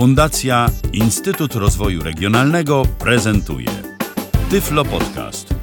Fundacja 0.00 0.66
Instytut 0.92 1.54
Rozwoju 1.54 2.02
Regionalnego 2.02 2.82
prezentuje 2.98 3.68
Tyflo 4.50 4.84
Podcast. 4.84 5.54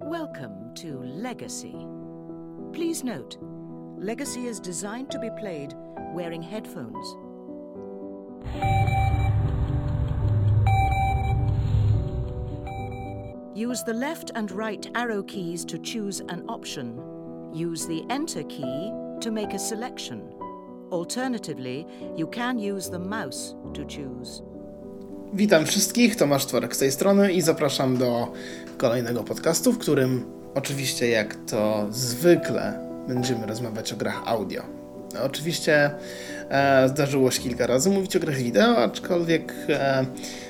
Welcome 0.00 0.74
to 0.74 0.88
Legacy. 1.02 1.72
Please 2.72 3.04
note, 3.04 3.38
Legacy 3.98 4.40
is 4.48 4.60
designed 4.60 5.10
to 5.10 5.18
be 5.18 5.30
played 5.40 5.74
wearing 6.14 6.42
headphones. 6.42 7.06
Use 13.54 13.84
the 13.84 13.94
left 13.94 14.30
and 14.34 14.50
right 14.50 14.90
arrow 14.94 15.22
keys 15.22 15.66
to 15.66 15.78
choose 15.78 16.24
an 16.28 16.42
option. 16.48 16.98
Use 17.52 17.86
the 17.86 18.04
Enter 18.08 18.44
key 18.44 18.92
to 19.20 19.30
make 19.30 19.54
a 19.54 19.58
selection. 19.58 20.35
Alternatively, 20.90 21.84
you 22.16 22.26
can 22.26 22.58
use 22.58 22.90
the 22.90 22.98
mouse 22.98 23.54
to 23.74 23.82
choose. 23.82 24.42
Witam 25.32 25.66
wszystkich, 25.66 26.16
Tomasz 26.16 26.46
Tworek 26.46 26.76
z 26.76 26.78
tej 26.78 26.92
strony 26.92 27.32
i 27.32 27.42
zapraszam 27.42 27.96
do 27.96 28.32
kolejnego 28.78 29.24
podcastu, 29.24 29.72
w 29.72 29.78
którym 29.78 30.24
oczywiście 30.54 31.08
jak 31.08 31.36
to 31.50 31.86
zwykle 31.90 32.88
będziemy 33.08 33.46
rozmawiać 33.46 33.92
o 33.92 33.96
grach 33.96 34.22
audio. 34.26 34.62
Oczywiście 35.24 35.90
e, 36.50 36.88
zdarzyło 36.88 37.30
się 37.30 37.42
kilka 37.42 37.66
razy 37.66 37.90
mówić 37.90 38.16
o 38.16 38.20
grach 38.20 38.36
wideo, 38.36 38.76
aczkolwiek 38.78 39.54
e, 39.68 40.06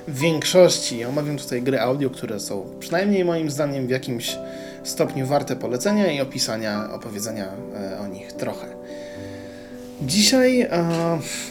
w 0.09 0.19
większości 0.19 1.05
omawiam 1.05 1.39
tutaj 1.39 1.63
gry 1.63 1.81
audio, 1.81 2.11
które 2.11 2.41
są 2.41 2.77
przynajmniej 2.81 3.25
moim 3.25 3.51
zdaniem 3.51 3.87
w 3.87 3.91
jakimś 3.91 4.39
stopniu 4.85 5.27
warte 5.27 5.57
polecenia 5.57 6.13
i 6.13 6.21
opisania, 6.21 6.93
opowiedzenia 6.93 7.49
e, 7.75 7.99
o 8.01 8.07
nich 8.07 8.33
trochę. 8.33 8.76
Dzisiaj 10.03 10.61
e, 10.61 10.69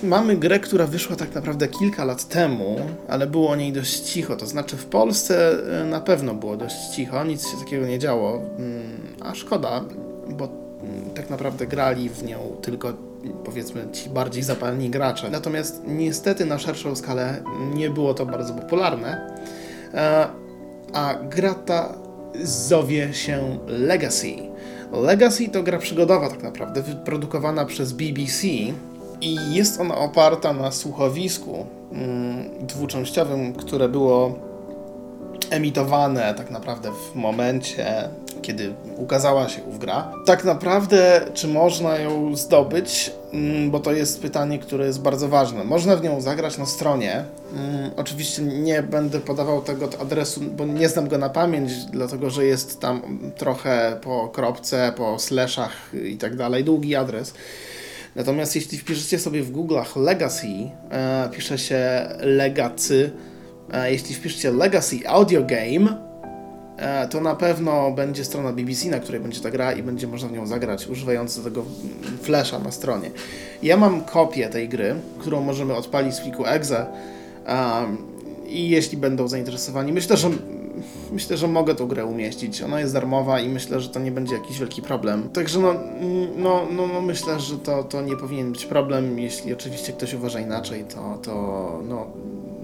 mamy 0.03 0.37
grę, 0.37 0.59
która 0.59 0.87
wyszła 0.87 1.15
tak 1.15 1.35
naprawdę 1.35 1.67
kilka 1.67 2.05
lat 2.05 2.27
temu, 2.27 2.79
ale 3.07 3.27
było 3.27 3.49
o 3.49 3.55
niej 3.55 3.73
dość 3.73 3.99
cicho. 3.99 4.35
To 4.35 4.47
znaczy 4.47 4.77
w 4.77 4.85
Polsce 4.85 5.51
e, 5.81 5.85
na 5.85 6.01
pewno 6.01 6.33
było 6.33 6.57
dość 6.57 6.75
cicho, 6.95 7.23
nic 7.23 7.51
się 7.51 7.57
takiego 7.57 7.87
nie 7.87 7.99
działo. 7.99 8.41
Mm, 8.57 8.83
a 9.21 9.35
szkoda, 9.35 9.83
bo 10.29 10.47
mm, 10.83 11.09
tak 11.09 11.29
naprawdę 11.29 11.67
grali 11.67 12.09
w 12.09 12.23
nią 12.23 12.37
tylko 12.61 12.93
powiedzmy 13.45 13.87
ci 13.91 14.09
bardziej 14.09 14.43
zapalni 14.43 14.89
gracze. 14.89 15.29
Natomiast 15.29 15.81
niestety 15.87 16.45
na 16.45 16.59
szerszą 16.59 16.95
skalę 16.95 17.43
nie 17.73 17.89
było 17.89 18.13
to 18.13 18.25
bardzo 18.25 18.53
popularne. 18.53 19.37
E, 19.93 20.27
a 20.93 21.15
gra 21.29 21.53
ta 21.53 22.04
zowie 22.43 23.13
się 23.13 23.57
Legacy. 23.67 24.35
Legacy 24.91 25.49
to 25.49 25.63
gra 25.63 25.77
przygodowa 25.77 26.29
tak 26.29 26.43
naprawdę, 26.43 26.81
wyprodukowana 26.81 27.65
przez 27.65 27.93
BBC 27.93 28.47
i 29.21 29.37
jest 29.53 29.79
ona 29.79 29.97
oparta 29.97 30.53
na 30.53 30.71
słuchowisku 30.71 31.65
mm, 31.91 32.67
dwuczęściowym, 32.67 33.53
które 33.53 33.89
było 33.89 34.39
emitowane 35.49 36.33
tak 36.37 36.51
naprawdę 36.51 36.91
w 36.91 37.15
momencie, 37.15 38.09
kiedy 38.41 38.73
ukazała 38.97 39.49
się 39.49 39.63
ów 39.63 39.79
gra. 39.79 40.11
Tak 40.25 40.43
naprawdę, 40.43 41.21
czy 41.33 41.47
można 41.47 41.97
ją 41.97 42.35
zdobyć? 42.35 43.11
Mm, 43.33 43.71
bo 43.71 43.79
to 43.79 43.91
jest 43.91 44.21
pytanie, 44.21 44.59
które 44.59 44.85
jest 44.85 45.01
bardzo 45.01 45.29
ważne. 45.29 45.63
Można 45.63 45.95
w 45.95 46.03
nią 46.03 46.21
zagrać 46.21 46.57
na 46.57 46.65
stronie. 46.65 47.25
Mm, 47.53 47.91
oczywiście 47.95 48.41
nie 48.41 48.83
będę 48.83 49.19
podawał 49.19 49.61
tego 49.61 49.89
adresu, 50.01 50.41
bo 50.41 50.65
nie 50.65 50.89
znam 50.89 51.07
go 51.07 51.17
na 51.17 51.29
pamięć, 51.29 51.71
dlatego 51.85 52.29
że 52.29 52.45
jest 52.45 52.79
tam 52.79 53.19
trochę 53.37 53.97
po 54.01 54.29
kropce, 54.29 54.93
po 54.97 55.19
slashach 55.19 55.91
i 56.05 56.17
tak 56.17 56.35
dalej, 56.35 56.63
długi 56.63 56.95
adres. 56.95 57.33
Natomiast 58.15 58.55
jeśli 58.55 58.77
wpiszecie 58.77 59.19
sobie 59.19 59.43
w 59.43 59.51
Google'ach 59.51 60.01
Legacy, 60.01 60.47
e, 60.91 61.29
pisze 61.31 61.57
się 61.57 62.09
Legacy, 62.19 63.11
jeśli 63.85 64.15
wpiszecie 64.15 64.51
Legacy 64.51 64.99
Audio 65.07 65.41
Game, 65.41 65.97
e, 66.77 67.07
to 67.07 67.21
na 67.21 67.35
pewno 67.35 67.91
będzie 67.91 68.25
strona 68.25 68.53
BBC, 68.53 68.89
na 68.89 68.99
której 68.99 69.21
będzie 69.21 69.41
ta 69.41 69.51
gra 69.51 69.73
i 69.73 69.83
będzie 69.83 70.07
można 70.07 70.27
w 70.27 70.31
nią 70.31 70.47
zagrać, 70.47 70.87
używając 70.87 71.43
tego 71.43 71.63
flasha 72.21 72.59
na 72.59 72.71
stronie. 72.71 73.11
Ja 73.63 73.77
mam 73.77 74.01
kopię 74.01 74.49
tej 74.49 74.69
gry, 74.69 74.95
którą 75.19 75.41
możemy 75.41 75.75
odpalić 75.75 76.15
z 76.15 76.21
pliku 76.21 76.45
exe 76.45 76.85
um, 77.47 77.97
i 78.47 78.69
jeśli 78.69 78.97
będą 78.97 79.27
zainteresowani, 79.27 79.93
myślę, 79.93 80.17
że 80.17 80.29
myślę, 81.11 81.37
że 81.37 81.47
mogę 81.47 81.75
tą 81.75 81.87
grę 81.87 82.05
umieścić. 82.05 82.61
Ona 82.61 82.79
jest 82.79 82.93
darmowa 82.93 83.39
i 83.39 83.49
myślę, 83.49 83.81
że 83.81 83.89
to 83.89 83.99
nie 83.99 84.11
będzie 84.11 84.33
jakiś 84.33 84.59
wielki 84.59 84.81
problem. 84.81 85.29
Także 85.29 85.59
no, 85.59 85.73
no, 86.37 86.67
no, 86.71 86.87
no 86.87 87.01
myślę, 87.01 87.39
że 87.39 87.57
to, 87.57 87.83
to 87.83 88.01
nie 88.01 88.17
powinien 88.17 88.51
być 88.51 88.65
problem. 88.65 89.19
Jeśli 89.19 89.53
oczywiście 89.53 89.93
ktoś 89.93 90.13
uważa 90.13 90.39
inaczej, 90.39 90.85
to, 90.95 91.17
to, 91.21 91.33
no, 91.87 92.07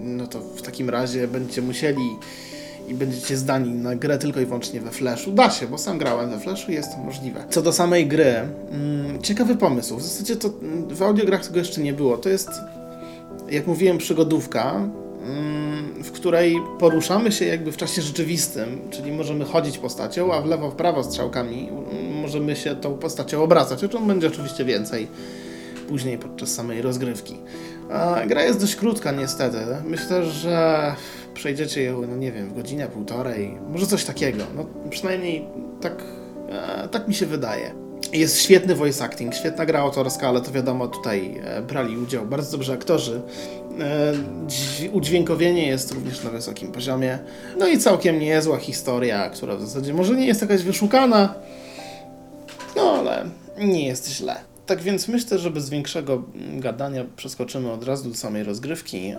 no 0.02 0.28
to 0.28 0.40
w 0.40 0.62
takim 0.62 0.90
razie 0.90 1.28
będziecie 1.28 1.62
musieli 1.62 2.18
i 2.88 2.94
będziecie 2.94 3.38
zdani 3.38 3.72
na 3.72 3.96
grę 3.96 4.18
tylko 4.18 4.40
i 4.42 4.46
wyłącznie 4.46 4.82
we 4.82 4.92
Flashu. 4.92 5.32
Da 5.32 5.50
się, 5.50 5.68
bo 5.68 5.78
sam 5.78 5.98
grałem 5.98 6.30
we 6.30 6.40
Flashu 6.40 6.72
i 6.72 6.76
jest 6.76 6.92
to 6.92 6.98
możliwe. 6.98 7.46
Co 7.50 7.62
do 7.62 7.74
samej 7.74 8.08
gry, 8.08 8.36
mm, 8.72 9.22
ciekawy 9.22 9.56
pomysł. 9.56 9.98
W 9.98 10.04
zasadzie 10.04 10.36
to 10.36 10.50
w 10.90 11.02
audiograch 11.02 11.46
tego 11.46 11.60
jeszcze 11.60 11.82
nie 11.82 11.94
było. 11.94 12.18
To 12.18 12.30
jest, 12.30 12.50
jak 13.50 13.68
mówiłem, 13.68 13.98
przygodówka, 13.98 14.76
mm, 14.76 16.04
w 16.04 16.12
której 16.12 16.58
poruszamy 16.80 17.32
się 17.32 17.46
jakby 17.46 17.72
w 17.72 17.78
czasie 17.78 18.02
rzeczywistym, 18.02 18.82
czyli 18.90 19.12
możemy 19.12 19.46
chodzić 19.46 19.78
postacią, 19.78 20.34
a 20.34 20.42
w 20.42 20.46
lewo, 20.46 20.72
w 20.72 20.76
prawo 20.76 21.04
strzałkami 21.04 21.70
możemy 22.22 22.56
się 22.56 22.76
tą 22.76 22.98
postacią 22.98 23.44
obracać, 23.44 23.84
o 23.84 23.90
czym 23.90 24.08
będzie 24.08 24.28
oczywiście 24.28 24.66
więcej 24.66 25.08
później 25.88 26.18
podczas 26.18 26.50
samej 26.50 26.82
rozgrywki. 26.82 27.38
Gra 28.28 28.44
jest 28.44 28.60
dość 28.60 28.76
krótka 28.76 29.12
niestety. 29.12 29.58
Myślę, 29.86 30.26
że 30.26 30.96
przejdziecie 31.34 31.84
ją, 31.84 32.02
no 32.08 32.16
nie 32.16 32.32
wiem, 32.32 32.50
w 32.50 32.54
godzinę, 32.54 32.88
półtorej, 32.88 33.58
może 33.70 33.88
coś 33.88 34.06
takiego. 34.06 34.44
No 34.56 34.66
przynajmniej 34.90 35.46
tak, 35.82 36.04
e, 36.50 36.88
tak 36.88 37.08
mi 37.08 37.14
się 37.14 37.26
wydaje. 37.26 37.74
Jest 38.14 38.42
świetny 38.42 38.76
voice 38.76 39.04
acting, 39.04 39.36
świetna 39.36 39.66
gra 39.66 39.80
autorska, 39.80 40.28
ale 40.28 40.42
to 40.42 40.52
wiadomo, 40.52 40.88
tutaj 40.88 41.42
e, 41.44 41.62
brali 41.62 41.98
udział 41.98 42.26
bardzo 42.26 42.52
dobrze 42.52 42.74
aktorzy. 42.74 43.22
E, 43.80 44.14
udźwiękowienie 44.92 45.68
jest 45.68 45.92
również 45.92 46.24
na 46.24 46.30
wysokim 46.30 46.72
poziomie. 46.72 47.20
No 47.60 47.68
i 47.68 47.78
całkiem 47.78 48.20
niezła 48.20 48.58
historia, 48.58 49.30
która 49.30 49.56
w 49.56 49.62
zasadzie 49.62 49.94
może 49.94 50.16
nie 50.16 50.28
jest 50.28 50.42
jakaś 50.42 50.64
wyszukana, 50.64 51.34
no 52.76 52.82
ale 53.00 53.26
nie 53.58 53.88
jest 53.88 54.10
źle. 54.10 54.51
Tak 54.72 54.82
więc 54.82 55.08
myślę, 55.08 55.40
że 55.40 55.52
bez 55.52 55.70
większego 55.70 56.24
gadania 56.54 57.06
przeskoczymy 57.16 57.72
od 57.72 57.84
razu 57.84 58.10
do 58.10 58.16
samej 58.16 58.44
rozgrywki 58.44 59.14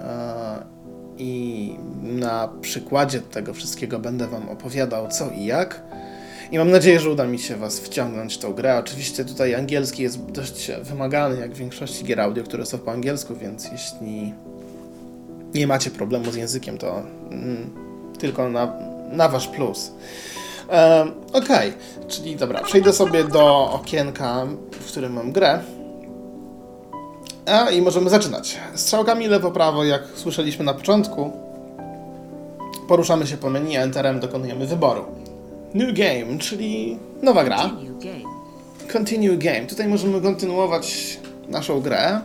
i 1.18 1.74
na 2.02 2.48
przykładzie 2.60 3.20
tego 3.20 3.54
wszystkiego 3.54 3.98
będę 3.98 4.26
Wam 4.26 4.48
opowiadał 4.48 5.08
co 5.08 5.30
i 5.30 5.44
jak. 5.44 5.82
I 6.52 6.58
mam 6.58 6.70
nadzieję, 6.70 7.00
że 7.00 7.10
uda 7.10 7.26
mi 7.26 7.38
się 7.38 7.56
Was 7.56 7.80
wciągnąć 7.80 8.34
w 8.34 8.38
tą 8.38 8.52
grę. 8.52 8.78
Oczywiście 8.78 9.24
tutaj 9.24 9.54
angielski 9.54 10.02
jest 10.02 10.24
dość 10.24 10.70
wymagany, 10.82 11.40
jak 11.40 11.52
w 11.54 11.58
większości 11.58 12.04
gier 12.04 12.20
audio, 12.20 12.44
które 12.44 12.66
są 12.66 12.78
po 12.78 12.92
angielsku, 12.92 13.36
więc 13.36 13.68
jeśli 13.72 14.32
nie 15.54 15.66
macie 15.66 15.90
problemu 15.90 16.32
z 16.32 16.36
językiem, 16.36 16.78
to 16.78 17.02
mm, 17.30 17.70
tylko 18.18 18.48
na, 18.48 18.72
na 19.10 19.28
Wasz 19.28 19.48
plus. 19.48 19.92
Ok, 21.32 21.48
czyli 22.08 22.36
dobra, 22.36 22.62
przejdę 22.62 22.92
sobie 22.92 23.24
do 23.24 23.70
okienka, 23.72 24.46
w 24.70 24.86
którym 24.86 25.12
mam 25.12 25.32
grę. 25.32 25.60
A 27.46 27.70
i 27.70 27.82
możemy 27.82 28.10
zaczynać. 28.10 28.58
Strzałkami 28.74 29.28
lewo-prawo, 29.28 29.84
jak 29.84 30.02
słyszeliśmy 30.14 30.64
na 30.64 30.74
początku, 30.74 31.32
poruszamy 32.88 33.26
się 33.26 33.36
po 33.36 33.50
menu, 33.50 33.76
Enterem 33.76 34.20
dokonujemy 34.20 34.66
wyboru. 34.66 35.04
New 35.74 35.98
Game, 35.98 36.38
czyli 36.38 36.98
nowa 37.22 37.44
gra. 37.44 37.70
Continue 38.92 39.36
game. 39.36 39.66
Tutaj 39.66 39.88
możemy 39.88 40.20
kontynuować 40.20 41.18
naszą 41.48 41.80
grę. 41.80 42.20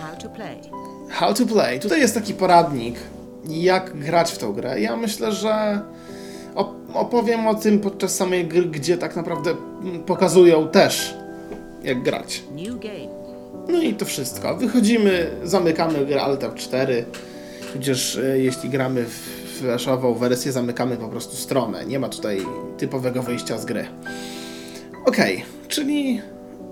How 0.00 0.16
to 0.22 0.28
play. 0.28 0.56
How 1.10 1.34
to 1.34 1.46
play. 1.46 1.80
Tutaj 1.80 2.00
jest 2.00 2.14
taki 2.14 2.34
poradnik, 2.34 2.96
jak 3.48 3.98
grać 3.98 4.32
w 4.32 4.38
tą 4.38 4.52
grę. 4.52 4.80
Ja 4.80 4.96
myślę, 4.96 5.32
że 5.32 5.80
opowiem 6.94 7.46
o 7.46 7.54
tym 7.54 7.80
podczas 7.80 8.16
samej 8.16 8.44
gry, 8.44 8.62
gdzie 8.62 8.98
tak 8.98 9.16
naprawdę 9.16 9.50
mm, 9.50 10.02
pokazują 10.02 10.68
też, 10.68 11.14
jak 11.82 12.02
grać. 12.02 12.42
No 13.68 13.82
i 13.82 13.94
to 13.94 14.04
wszystko. 14.04 14.56
Wychodzimy, 14.56 15.30
zamykamy 15.44 16.06
grę 16.06 16.22
Alt 16.22 16.40
F4, 16.40 17.02
tudzież 17.72 18.20
jeśli 18.34 18.70
gramy 18.70 19.04
w 19.04 19.40
flashową 19.60 20.14
wersję, 20.14 20.52
zamykamy 20.52 20.96
po 20.96 21.08
prostu 21.08 21.36
stronę. 21.36 21.86
Nie 21.86 21.98
ma 21.98 22.08
tutaj 22.08 22.46
typowego 22.78 23.22
wyjścia 23.22 23.58
z 23.58 23.64
gry. 23.64 23.86
Ok, 25.04 25.16
czyli 25.68 26.20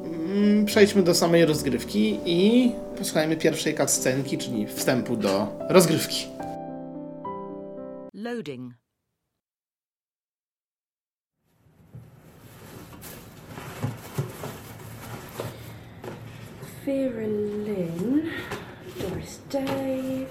mm, 0.04 0.64
przejdźmy 0.64 1.02
do 1.02 1.14
samej 1.14 1.44
rozgrywki 1.44 2.20
i 2.26 2.72
posłuchajmy 2.98 3.36
pierwszej 3.36 3.74
cutscenki, 3.74 4.38
czyli 4.38 4.66
wstępu 4.66 5.16
do 5.16 5.46
rozgrywki. 5.69 6.26
Loading. 8.14 8.88
Vera 16.88 17.26
Lynn, 17.26 18.32
Doris 18.99 19.40
Day. 19.50 20.26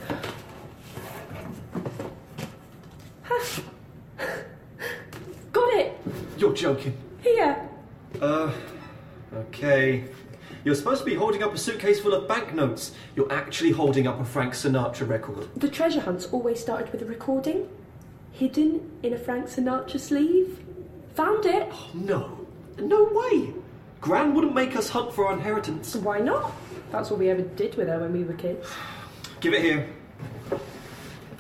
Ha! 3.26 3.62
Got 5.54 5.74
it! 5.76 6.00
You're 6.40 6.56
joking. 6.56 6.98
Here! 7.22 7.70
Uh, 8.20 8.52
okay. 9.36 10.06
You're 10.64 10.74
supposed 10.74 11.02
to 11.02 11.06
be 11.06 11.14
holding 11.14 11.44
up 11.44 11.54
a 11.54 11.60
suitcase 11.60 12.00
full 12.00 12.16
of 12.16 12.28
banknotes. 12.28 12.92
You're 13.16 13.32
actually 13.32 13.70
holding 13.70 14.08
up 14.08 14.20
a 14.20 14.26
Frank 14.26 14.54
Sinatra 14.56 15.08
record. 15.08 15.48
The 15.58 15.70
treasure 15.70 16.02
hunts 16.02 16.26
always 16.32 16.60
started 16.60 16.92
with 16.92 17.04
a 17.04 17.06
recording, 17.06 17.70
hidden 18.32 18.98
in 19.04 19.14
a 19.14 19.20
Frank 19.20 19.46
Sinatra 19.46 20.00
sleeve. 20.00 20.66
Found 21.14 21.46
it! 21.46 21.70
Oh, 21.72 21.92
No. 21.94 22.48
No 22.80 23.04
way. 23.14 23.54
Gran 24.02 24.34
wouldn't 24.34 24.54
make 24.54 24.76
us 24.76 24.90
hunt 24.90 25.14
for 25.14 25.26
our 25.28 25.34
inheritance. 25.34 25.96
Why 25.96 26.20
not? 26.20 26.52
That's 26.92 27.12
all 27.12 27.18
we 27.18 27.30
ever 27.30 27.42
did 27.56 27.76
with 27.76 27.88
her 27.88 28.00
when 28.00 28.14
we 28.14 28.24
were 28.24 28.34
kids. 28.38 28.68
Give 29.42 29.54
it 29.54 29.62
here. 29.62 29.86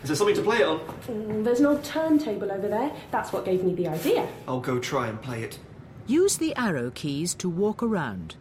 Is 0.03 0.09
there 0.09 0.15
something 0.15 0.35
to 0.35 0.41
play 0.43 0.57
it 0.61 0.67
on? 0.67 0.79
Mm, 1.07 1.43
There's 1.43 1.59
an 1.59 1.65
old 1.65 1.83
turntable 1.83 2.51
over 2.51 2.67
there. 2.69 2.91
That's 3.11 3.31
what 3.33 3.45
gave 3.45 3.63
me 3.63 3.73
the 3.75 3.87
idea. 3.89 4.27
I'll 4.47 4.59
go 4.61 4.79
try 4.79 5.07
and 5.07 5.21
play 5.21 5.43
it. 5.43 5.59
Use 6.07 6.37
the 6.37 6.53
arrow 6.55 6.91
keys 6.91 7.35
to 7.35 7.49
walk 7.49 7.83
around. 7.83 8.35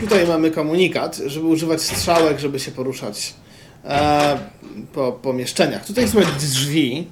Tutaj 0.00 0.26
mamy 0.26 0.50
komunikat, 0.50 1.16
żeby 1.26 1.46
używać 1.46 1.82
strzałek, 1.82 2.38
żeby 2.38 2.60
się 2.60 2.70
poruszać 2.70 3.34
e, 3.84 4.38
po 4.92 5.12
pomieszczeniach. 5.12 5.86
Tutaj 5.86 6.08
są 6.08 6.18
drzwi 6.38 7.08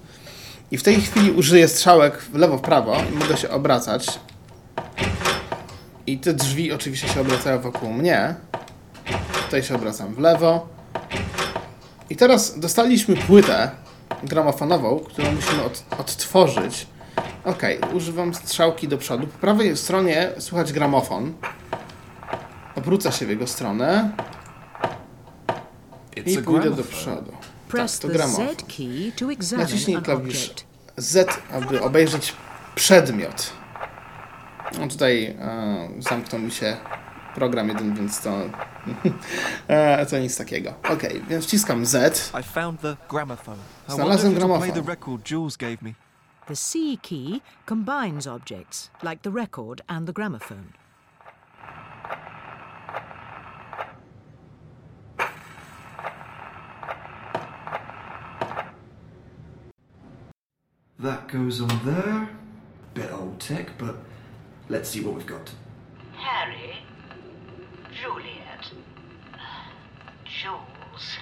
i 0.71 0.79
w 0.79 0.83
tej 0.83 1.01
chwili 1.01 1.31
użyję 1.33 1.69
strzałek 1.69 2.19
w 2.19 2.35
lewo, 2.35 2.59
w 2.59 2.61
prawo 2.61 2.97
i 3.13 3.15
mogę 3.19 3.37
się 3.37 3.51
obracać. 3.51 4.21
I 6.07 6.19
te 6.19 6.35
drzwi 6.35 6.73
oczywiście 6.73 7.09
się 7.09 7.21
obracają 7.21 7.61
wokół 7.61 7.93
mnie. 7.93 8.35
Tutaj 9.45 9.63
się 9.63 9.75
obracam 9.75 10.15
w 10.15 10.19
lewo. 10.19 10.69
I 12.11 12.17
teraz 12.17 12.59
dostaliśmy 12.59 13.17
płytę 13.17 13.71
gramofonową, 14.23 15.01
którą 15.01 15.33
musimy 15.33 15.63
od, 15.65 15.85
odtworzyć. 15.99 16.87
Ok, 17.45 17.63
używam 17.95 18.35
strzałki 18.35 18.89
do 18.89 18.99
przodu. 18.99 19.27
Po 19.27 19.39
prawej 19.39 19.77
stronie 19.77 20.33
słychać 20.39 20.73
gramofon. 20.73 21.35
Obrócę 22.75 23.13
się 23.13 23.27
w 23.27 23.29
jego 23.29 23.47
stronę 23.47 24.11
i 26.27 26.39
pójdę 26.39 26.71
do 26.71 26.85
przodu. 26.85 27.33
Press 27.69 27.99
to 27.99 28.09
gramofon. 28.09 28.47
Naciśnij 29.57 29.97
klawisz. 30.03 30.55
Z, 30.97 31.39
aby 31.53 31.83
obejrzeć 31.83 32.33
przedmiot. 32.75 33.53
No 34.73 34.89
tutaj 34.89 35.25
e, 35.41 35.89
zamknął 35.99 36.41
mi 36.41 36.51
się 36.51 36.77
program 37.35 37.69
jeden, 37.69 37.95
więc 37.95 38.21
to, 38.21 38.31
e, 39.69 40.07
to 40.07 40.19
nic 40.19 40.37
takiego. 40.37 40.71
Ok, 40.71 41.03
więc 41.29 41.45
wciskam 41.45 41.87
Z. 41.87 42.33
I 42.41 42.43
found 42.43 42.81
the 42.81 42.97
gramophone. 43.09 43.59
I 43.89 43.93
Znalazłem 43.93 44.35
wonder 44.35 44.59
play 44.59 44.73
the 44.73 44.91
record 44.91 45.31
Jules 45.31 45.57
gave 45.57 45.77
me. 45.83 45.93
The 46.47 46.57
C 46.57 46.99
key 47.03 47.41
combines 47.67 48.27
objects, 48.27 48.91
like 49.03 49.23
the 49.23 49.31
record 49.31 49.83
and 49.87 50.07
the 50.07 50.13
gramophone. 50.13 50.73
That 60.99 61.29
goes 61.29 61.61
on 61.61 61.81
there. 61.85 62.29
Bit 62.95 63.13
old 63.13 63.39
tech, 63.39 63.77
but 63.79 63.97
let's 64.69 64.89
see 64.89 65.01
what 65.01 65.15
we've 65.15 65.27
got. 65.27 65.51
Harry, 66.15 66.79
Juliet, 67.93 68.71
Jules, 70.25 71.19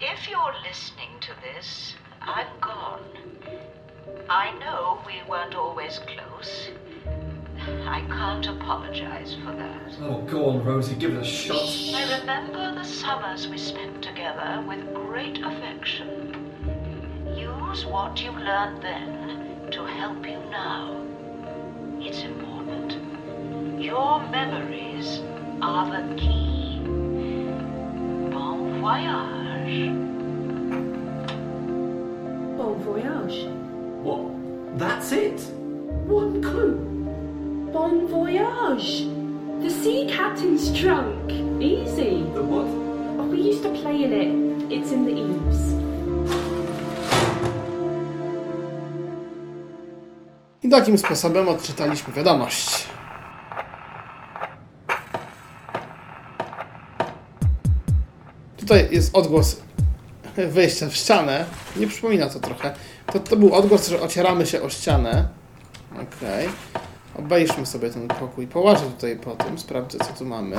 if 0.00 0.28
you're 0.28 0.54
listening 0.66 1.10
to 1.20 1.32
this, 1.42 1.94
I'm 2.20 2.46
gone. 2.60 3.02
I 4.28 4.56
know 4.58 5.00
we 5.06 5.22
weren't 5.28 5.54
always 5.54 6.00
close. 6.00 6.70
I 7.86 8.00
can't 8.08 8.46
apologize 8.46 9.36
for 9.44 9.52
that. 9.52 9.96
Oh, 10.02 10.22
go 10.22 10.50
on, 10.50 10.64
Rosie, 10.64 10.94
give 10.96 11.14
it 11.14 11.22
a 11.22 11.24
shot. 11.24 11.56
I 11.94 12.18
remember 12.20 12.74
the 12.74 12.84
summers 12.84 13.48
we 13.48 13.58
spent 13.58 14.02
together 14.02 14.62
with 14.66 14.92
great 14.94 15.38
affection. 15.42 16.52
Use 17.36 17.86
what 17.86 18.20
you 18.22 18.30
learned 18.32 18.82
then 18.82 19.70
to 19.70 19.84
help 19.84 20.26
you 20.26 20.38
now. 20.50 21.03
It's 22.06 22.22
important. 22.22 23.80
Your 23.80 24.20
memories 24.28 25.20
are 25.62 25.90
the 25.90 26.14
key. 26.16 26.78
Bon 28.30 28.78
voyage. 28.82 29.88
Bon 32.58 32.74
voyage. 32.82 33.46
What? 34.04 34.78
That's 34.78 35.12
it? 35.12 35.40
One 36.06 36.42
clue. 36.42 36.76
Bon 37.72 38.06
voyage. 38.06 39.06
The 39.62 39.70
sea 39.70 40.06
captain's 40.06 40.78
trunk. 40.78 41.32
Easy. 41.58 42.22
The 42.34 42.42
what? 42.42 42.66
Oh, 43.18 43.28
we 43.30 43.40
used 43.40 43.62
to 43.62 43.72
play 43.80 44.04
in 44.04 44.12
it. 44.12 44.70
It's 44.70 44.92
in 44.92 45.06
the 45.06 45.12
eaves. 45.12 45.83
I 50.64 50.68
takim 50.68 50.98
sposobem 50.98 51.48
odczytaliśmy 51.48 52.14
wiadomość. 52.14 52.84
Tutaj 58.56 58.88
jest 58.90 59.16
odgłos 59.16 59.56
wejścia 60.36 60.88
w 60.88 60.94
ścianę. 60.94 61.44
Nie 61.76 61.86
przypomina 61.86 62.28
to 62.28 62.40
trochę. 62.40 62.74
To, 63.12 63.20
to 63.20 63.36
był 63.36 63.54
odgłos, 63.54 63.88
że 63.88 64.00
ocieramy 64.00 64.46
się 64.46 64.62
o 64.62 64.70
ścianę. 64.70 65.28
Okej. 65.92 66.48
Obejrzmy 67.18 67.66
sobie 67.66 67.90
ten 67.90 68.08
pokój. 68.08 68.46
Połażę 68.46 68.84
tutaj 68.84 69.16
po 69.16 69.30
tym, 69.30 69.58
sprawdzę 69.58 69.98
co 69.98 70.12
tu 70.18 70.24
mamy. 70.24 70.56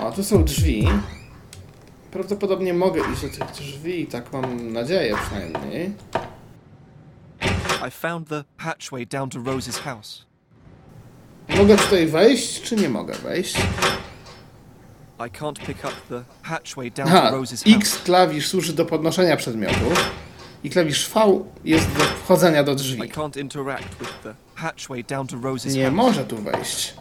O, 0.00 0.12
tu 0.12 0.24
są 0.24 0.44
drzwi. 0.44 0.88
Prawdopodobnie 2.10 2.74
mogę 2.74 3.02
iść 3.12 3.22
do 3.22 3.28
tych 3.28 3.52
drzwi, 3.52 4.06
tak 4.06 4.32
mam 4.32 4.72
nadzieję 4.72 5.16
przynajmniej. 5.26 5.92
I 7.86 7.90
found 7.90 8.28
the 8.28 8.44
hatchway 8.56 9.04
down 9.06 9.30
to 9.30 9.38
Rose's 9.38 9.78
house. 9.78 10.24
Mogę 11.48 11.76
tutaj 11.76 12.06
wejść, 12.06 12.62
czy 12.62 12.76
nie 12.76 12.88
mogę 12.88 13.14
wejść? 13.14 13.56
I 15.18 15.30
can't 15.30 15.66
pick 15.66 15.84
up 15.84 15.92
the 16.08 16.22
hatchway 16.42 16.90
down 16.90 17.08
Aha, 17.08 17.30
to 17.30 17.36
Rose's 17.36 17.76
X 17.76 17.92
house. 17.92 18.02
klawisz 18.04 18.48
służy 18.48 18.72
do 18.72 18.84
podnoszenia 18.84 19.36
przedmiotu 19.36 19.84
i 20.64 20.70
klawisz 20.70 21.08
V 21.08 21.44
jest 21.64 21.92
do 21.92 22.04
wchodzenia 22.04 22.64
do 22.64 22.72
I 22.72 22.76
drzwi. 22.76 23.00
can't 23.10 23.40
interact 23.40 23.98
with 24.00 24.12
the 24.22 24.34
hatchway 24.54 25.04
down 25.04 25.26
to 25.26 25.36
Rose's 25.36 25.74
Nie 25.74 25.84
house. 25.84 25.94
może 25.96 26.24
tu 26.24 26.36
wejść. 26.36 26.94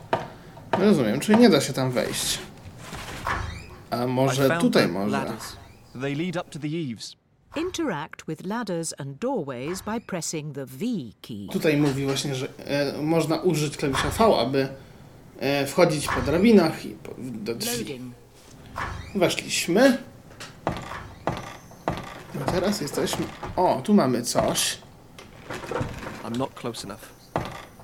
Rozumiem, 0.71 1.19
czyli 1.19 1.37
nie 1.39 1.49
da 1.49 1.61
się 1.61 1.73
tam 1.73 1.91
wejść. 1.91 2.39
A 3.89 4.03
I 4.03 4.07
może 4.07 4.47
found 4.47 4.61
tutaj 4.61 4.83
the 4.83 4.91
może? 4.91 5.11
ladders. 5.17 5.55
They 6.01 6.15
lead 6.15 6.35
up 6.35 6.49
to 6.51 6.59
the 6.59 6.67
eaves. 6.67 7.15
Interact 7.55 8.27
with 8.27 8.45
ladders 8.45 8.93
and 8.97 9.19
doorways 9.19 9.81
by 9.81 9.99
pressing 9.99 10.55
the 10.55 10.65
V 10.65 10.85
key. 11.21 11.47
Tutaj 11.51 11.77
mówi 11.77 12.05
właśnie, 12.05 12.35
że 12.35 12.47
e, 12.65 13.01
można 13.01 13.37
użyć 13.37 13.77
klawisza 13.77 14.09
V, 14.09 14.25
aby 14.39 14.67
e, 15.39 15.65
wchodzić 15.65 16.07
po 16.07 16.21
drabinach 16.21 16.85
i 16.85 16.89
po, 16.89 17.11
do 17.17 17.55
drzwi. 17.55 17.77
Loading. 17.77 18.13
Weszliśmy. 19.15 19.97
A 22.47 22.51
teraz 22.51 22.81
jesteśmy... 22.81 23.25
O, 23.55 23.81
tu 23.83 23.93
mamy 23.93 24.21
coś. 24.21 24.77
I'm 26.23 26.37
not 26.37 26.53
close 26.53 26.87
enough. 26.87 27.01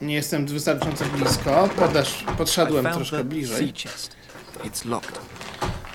Nie 0.02 0.16
jestem 0.16 0.46
wystarczająco 0.46 1.06
blisko. 1.06 1.70
Podesz, 1.76 2.26
podszedłem 2.38 2.84
found 2.84 2.96
troszkę 2.96 3.18
the 3.18 3.24
bliżej. 3.24 3.74
It's 4.64 4.86
locked. 4.86 5.20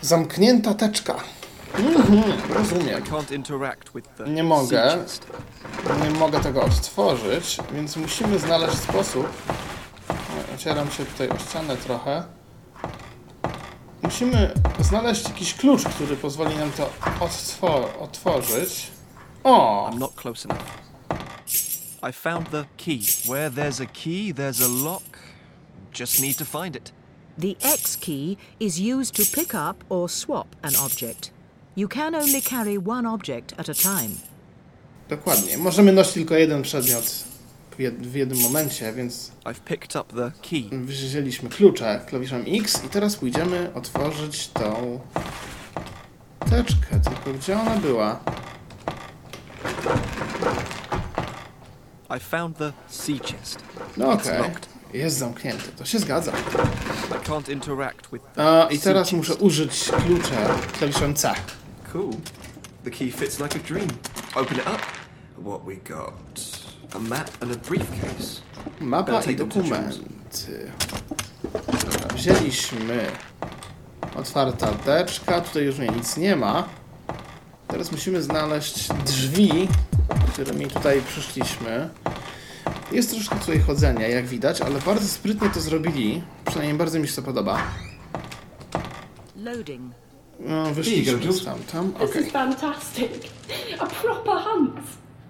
Zamknięta 0.01 0.75
teczka. 0.75 1.15
Mhm, 1.79 2.55
rozumiem. 2.55 3.03
Nie 4.27 4.43
mogę. 4.43 4.99
Nie 6.05 6.11
mogę 6.11 6.41
tego 6.41 6.63
odtworzyć, 6.63 7.57
więc 7.75 7.97
musimy 7.97 8.39
znaleźć 8.39 8.79
sposób. 8.79 9.27
Ocieram 10.55 10.91
się 10.91 11.05
tutaj 11.05 11.29
o 11.29 11.39
ścianę 11.39 11.77
trochę. 11.77 12.25
Musimy 14.03 14.55
znaleźć 14.81 15.25
jakiś 15.25 15.55
klucz, 15.55 15.85
który 15.85 16.17
pozwoli 16.17 16.57
nam 16.57 16.71
to 16.73 16.91
otworzyć. 18.01 18.91
O! 19.45 19.89
I'm 19.93 19.99
not 19.99 20.15
close 20.15 20.49
enough. 20.49 20.65
I 22.03 22.13
found 22.13 22.51
the 22.51 22.65
key. 22.77 23.01
Where 23.29 23.51
there's 23.51 23.83
a 23.83 23.87
key, 23.87 24.35
there's 24.35 24.61
a 24.65 24.69
lock. 24.69 25.03
Just 26.01 26.21
need 26.21 26.37
to 26.37 26.45
find 26.45 26.77
it. 26.77 26.93
The 27.39 27.57
X 27.75 27.97
key 27.97 28.37
is 28.61 28.79
used 28.81 29.15
to 29.15 29.23
pick 29.41 29.55
up 29.55 29.85
or 29.89 30.09
swap 30.09 30.47
an 30.63 30.77
object. 30.77 31.31
You 31.77 31.89
can 31.89 32.15
only 32.15 32.43
carry 32.43 32.79
one 32.87 33.11
object 33.11 33.53
at 33.61 33.69
a 33.69 33.75
time. 33.75 34.15
Dokładnie. 35.09 35.59
Możemy 35.59 35.93
nosić 35.93 36.15
tylko 36.15 36.35
jeden 36.35 36.63
przedmiot 36.63 37.05
w 37.77 37.79
jed 37.83 38.07
w 38.07 38.15
jednym 38.15 38.41
momencie, 38.41 38.93
więc 38.93 39.31
I've 39.45 39.61
picked 39.65 39.97
up 39.97 40.15
the 40.17 40.31
key. 40.51 40.79
wzięliśmy 40.85 41.49
klucze 41.49 42.01
klawiszem 42.07 42.45
X 42.49 42.85
i 42.85 42.89
teraz 42.89 43.17
pójdziemy 43.17 43.71
otworzyć 43.75 44.49
tą 44.49 45.01
teczkę. 46.51 47.01
Tylko 47.05 47.39
gdzie 47.39 47.61
ona 47.61 47.77
była? 47.77 48.21
I 52.17 52.21
found 52.21 52.59
the 52.59 52.73
sea 52.89 53.19
chest. 53.19 53.59
No 53.97 54.07
It's 54.07 54.13
okej. 54.29 54.39
locked. 54.39 54.69
Jest 54.95 55.19
zamknięty, 55.19 55.73
to 55.77 55.85
się 55.85 55.99
zgadza. 55.99 56.33
I 57.11 57.29
can't 57.29 57.53
interact 57.53 58.11
with 58.13 58.25
the 58.35 58.43
A, 58.43 58.69
I 58.71 58.77
sea 58.79 58.85
teraz 58.85 59.03
chest. 59.09 59.17
muszę 59.17 59.35
użyć 59.35 59.85
klucza 60.07 60.55
klawiszem 60.79 61.15
C. 61.15 61.35
Cool. 61.93 62.15
The 62.85 62.91
key 62.91 63.11
fits 63.11 63.41
like 63.41 63.57
a 63.57 63.59
dream. 63.59 63.89
Open 64.37 64.59
it 64.59 64.67
up. 64.67 64.81
What 65.37 65.65
we 65.65 65.77
got? 65.77 66.15
A 66.95 66.99
map 66.99 67.31
and 67.43 67.53
a 67.53 67.57
briefcase. 67.57 68.43
Mapa 68.81 69.23
i 69.23 69.37
dokumenty. 69.37 70.73
Dobra, 71.67 72.15
wzięliśmy 72.15 73.07
otwarta 74.17 74.73
teczka, 74.73 75.41
tutaj 75.41 75.65
już 75.65 75.79
nic 75.79 76.17
nie 76.17 76.37
ma. 76.37 76.69
Teraz 77.69 77.93
musimy 77.93 78.23
znaleźć 78.23 78.89
drzwi, 78.89 79.69
którymi 80.33 80.67
tutaj 80.67 81.03
przyszliśmy. 81.03 81.91
Jest 82.93 83.11
troszkę 83.11 83.37
tutaj 83.37 83.61
chodzenia, 83.61 84.09
jak 84.09 84.27
widać, 84.27 84.61
ale 84.61 84.81
bardzo 84.81 85.09
sprytnie 85.09 85.51
to 85.51 85.61
zrobili. 85.61 86.23
Przynajmniej 86.45 86.79
bardzo 86.79 86.99
mi 86.99 87.09
się 87.09 87.15
to 87.15 87.23
podoba. 87.23 87.63
Loading. 89.37 90.00
No, 90.41 90.73
Here 90.73 90.97
you 90.97 91.05
go, 91.05 91.19
Jules. 91.19 91.41
stamtąd. 91.43 91.99
This 91.99 92.11
Okej. 92.11 92.21
is 92.27 92.31
fantastic. 92.33 93.31
A 93.81 93.87
proper 93.87 94.33
hunt. 94.39 94.79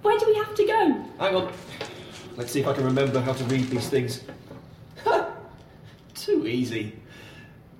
Where 0.03 0.19
do 0.19 0.27
we 0.27 0.35
have 0.37 0.55
to 0.55 0.65
go? 0.67 1.05
Hang 1.19 1.35
on. 1.37 1.53
Let's 2.37 2.53
see 2.53 2.61
if 2.61 2.67
I 2.69 2.73
can 2.73 2.85
remember 2.85 3.21
how 3.21 3.33
to 3.33 3.45
read 3.45 3.69
these 3.71 3.89
things. 3.89 4.21
Too 6.15 6.47
easy. 6.47 6.93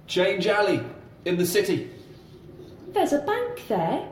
Change 0.07 0.47
Alley 0.47 0.81
in 1.25 1.37
the 1.37 1.47
city. 1.47 1.91
There's 2.93 3.13
a 3.13 3.19
bank 3.19 3.63
there. 3.69 4.09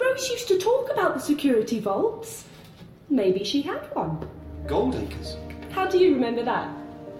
Rose 0.00 0.28
used 0.30 0.48
to 0.48 0.58
talk 0.58 0.90
about 0.90 1.14
the 1.14 1.20
security 1.20 1.78
vaults. 1.78 2.44
Maybe 3.10 3.44
she 3.44 3.62
had 3.62 3.82
one. 3.94 4.26
Goldacres. 4.66 5.36
How 5.70 5.86
do 5.86 5.98
you 5.98 6.14
remember 6.14 6.42
that? 6.42 6.68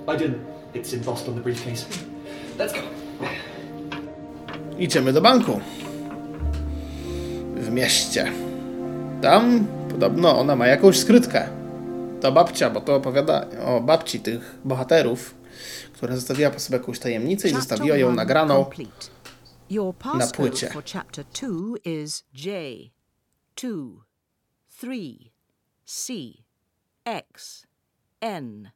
I 0.09 0.17
didn't. 0.17 0.45
It's 0.73 0.93
embossed 0.93 1.29
on 1.29 1.35
the 1.37 1.41
briefcase. 1.43 1.87
Let's 2.59 2.73
go. 2.73 2.83
Idziemy 4.79 5.13
do 5.13 5.21
banku. 5.21 5.61
W 7.57 7.71
mieście. 7.71 8.33
Tam 9.23 9.67
podobno 9.91 10.39
ona 10.39 10.57
ma 10.57 10.67
jakąś 10.67 10.99
skrytkę. 10.99 11.49
To 12.21 12.33
babcia, 12.33 12.71
bo 12.71 12.81
to 12.81 12.95
opowiada 12.95 13.47
o 13.67 13.81
babci 13.81 14.21
tych 14.21 14.59
bohaterów, 14.65 15.35
która 15.93 16.17
zostawiła 16.17 16.51
po 16.51 16.61
sobie 16.61 16.79
jakąś 16.79 16.99
tajemnicę 16.99 17.49
i 17.49 17.53
zostawiła 17.53 17.97
ją 17.97 18.13
nagraną. 18.13 18.71
passcode 19.99 20.37
płycie. 20.37 20.69
for 20.69 20.85
chapter 20.93 21.25
2 21.25 21.49
is 21.85 22.25
J, 22.35 22.51
2, 23.57 23.71
3, 24.81 24.91
C, 25.85 26.13
X, 27.05 27.67
N. 28.21 28.71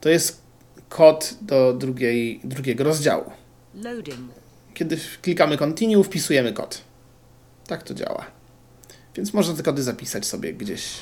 To 0.00 0.08
jest 0.08 0.42
kod 0.88 1.34
do 1.42 1.72
drugiej, 1.72 2.40
drugiego 2.44 2.84
rozdziału. 2.84 3.30
Loading. 3.74 4.30
Kiedy 4.74 4.98
klikamy 5.22 5.58
continue, 5.58 6.04
wpisujemy 6.04 6.52
kod. 6.52 6.80
Tak 7.66 7.82
to 7.82 7.94
działa. 7.94 8.26
Więc 9.14 9.34
można 9.34 9.54
te 9.54 9.62
kody 9.62 9.82
zapisać 9.82 10.26
sobie 10.26 10.52
gdzieś. 10.52 10.96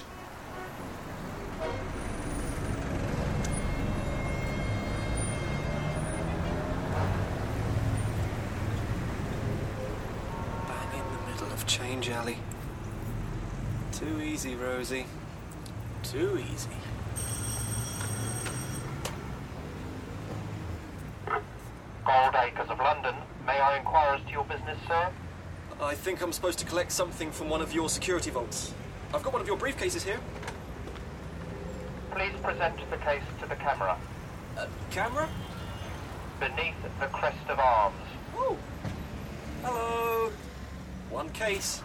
Bang 10.69 10.95
in 10.95 11.01
the 11.01 11.31
middle 11.31 11.55
of 11.55 11.65
Change 11.67 12.19
Alley. 12.19 12.37
Too 14.01 14.21
easy, 14.33 14.57
Rosie. 14.57 15.05
Too 16.13 16.39
easy. 16.39 16.88
Gold 22.09 22.37
Acres 22.43 22.71
of 22.71 22.79
London. 22.79 23.15
May 23.47 23.61
I 23.61 23.77
inquire 23.77 24.15
as 24.15 24.25
to 24.25 24.31
your 24.31 24.45
business, 24.45 24.79
sir? 24.88 25.11
I 25.79 25.95
think 25.95 26.23
I'm 26.23 26.33
supposed 26.33 26.59
to 26.61 26.65
collect 26.65 26.91
something 26.91 27.31
from 27.31 27.50
one 27.50 27.61
of 27.61 27.75
your 27.75 27.91
security 27.91 28.31
vaults. 28.31 28.73
I've 29.12 29.23
got 29.23 29.35
one 29.35 29.43
of 29.43 29.47
your 29.47 29.59
briefcases 29.59 30.05
here. 30.05 30.19
Please 32.12 32.33
present 32.43 32.77
the 32.91 32.97
case 32.97 33.21
to 33.43 33.47
the 33.47 33.57
camera. 33.57 33.99
Uh, 34.57 34.65
camera? 34.91 35.29
Beneath 36.41 36.77
the 36.99 37.07
crest 37.09 37.47
of 37.47 37.59
arms. 37.59 38.00
Oh. 38.35 38.57
Hello. 39.62 40.33
One 41.11 41.29
case. 41.29 41.81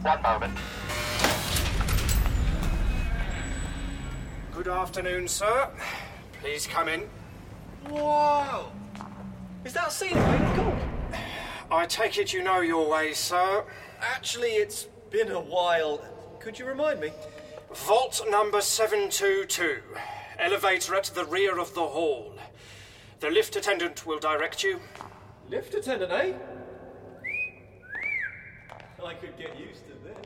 One 0.00 0.22
moment. 0.22 0.56
Good 4.54 4.68
afternoon, 4.68 5.28
sir. 5.28 5.68
Please 6.40 6.66
come 6.66 6.88
in. 6.88 7.02
Wow. 7.88 8.72
Is 9.64 9.72
that 9.72 9.88
a 9.88 9.90
scene 9.90 10.14
made 10.14 10.58
of? 10.58 10.78
I 11.70 11.86
take 11.86 12.18
it 12.18 12.32
you 12.32 12.42
know 12.42 12.60
your 12.60 12.88
way, 12.88 13.12
sir. 13.12 13.64
Actually, 14.00 14.50
it's 14.50 14.88
been 15.10 15.30
a 15.30 15.40
while. 15.40 16.00
Could 16.40 16.58
you 16.58 16.66
remind 16.66 17.00
me? 17.00 17.12
Vault 17.72 18.22
number 18.28 18.60
722. 18.60 19.82
Elevator 20.38 20.94
at 20.94 21.04
the 21.14 21.24
rear 21.24 21.58
of 21.58 21.74
the 21.74 21.86
hall. 21.86 22.32
The 23.20 23.30
lift 23.30 23.56
attendant 23.56 24.06
will 24.06 24.18
direct 24.18 24.62
you. 24.64 24.80
Lift 25.48 25.74
attendant, 25.74 26.10
eh? 26.12 26.32
I 29.04 29.14
could 29.14 29.36
get 29.38 29.58
used 29.58 29.84
to 29.86 29.94
this. 30.04 30.16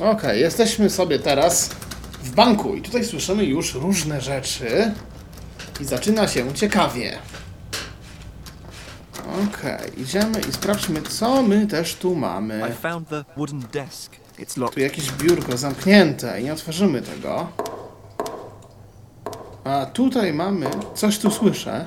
Okej, 0.00 0.40
jesteśmy 0.40 0.90
sobie 0.90 1.18
teraz 1.18 1.70
w 2.22 2.34
banku 2.34 2.74
i 2.74 2.82
tutaj 2.82 3.04
słyszymy 3.04 3.44
już 3.44 3.74
różne 3.74 4.20
rzeczy 4.20 4.94
i 5.80 5.84
zaczyna 5.84 6.28
się 6.28 6.54
ciekawie. 6.54 7.18
Okej, 9.48 10.00
idziemy 10.00 10.40
i 10.40 10.52
sprawdźmy, 10.52 11.02
co 11.02 11.42
my 11.42 11.66
też 11.66 11.94
tu 11.94 12.14
mamy. 12.14 12.74
Tu 14.74 14.80
jakieś 14.80 15.12
biurko 15.12 15.56
zamknięte 15.56 16.40
i 16.40 16.44
nie 16.44 16.52
otworzymy 16.52 17.02
tego. 17.02 17.48
A 19.64 19.86
tutaj 19.86 20.32
mamy, 20.32 20.66
coś 20.94 21.18
tu 21.18 21.30
słyszę. 21.30 21.84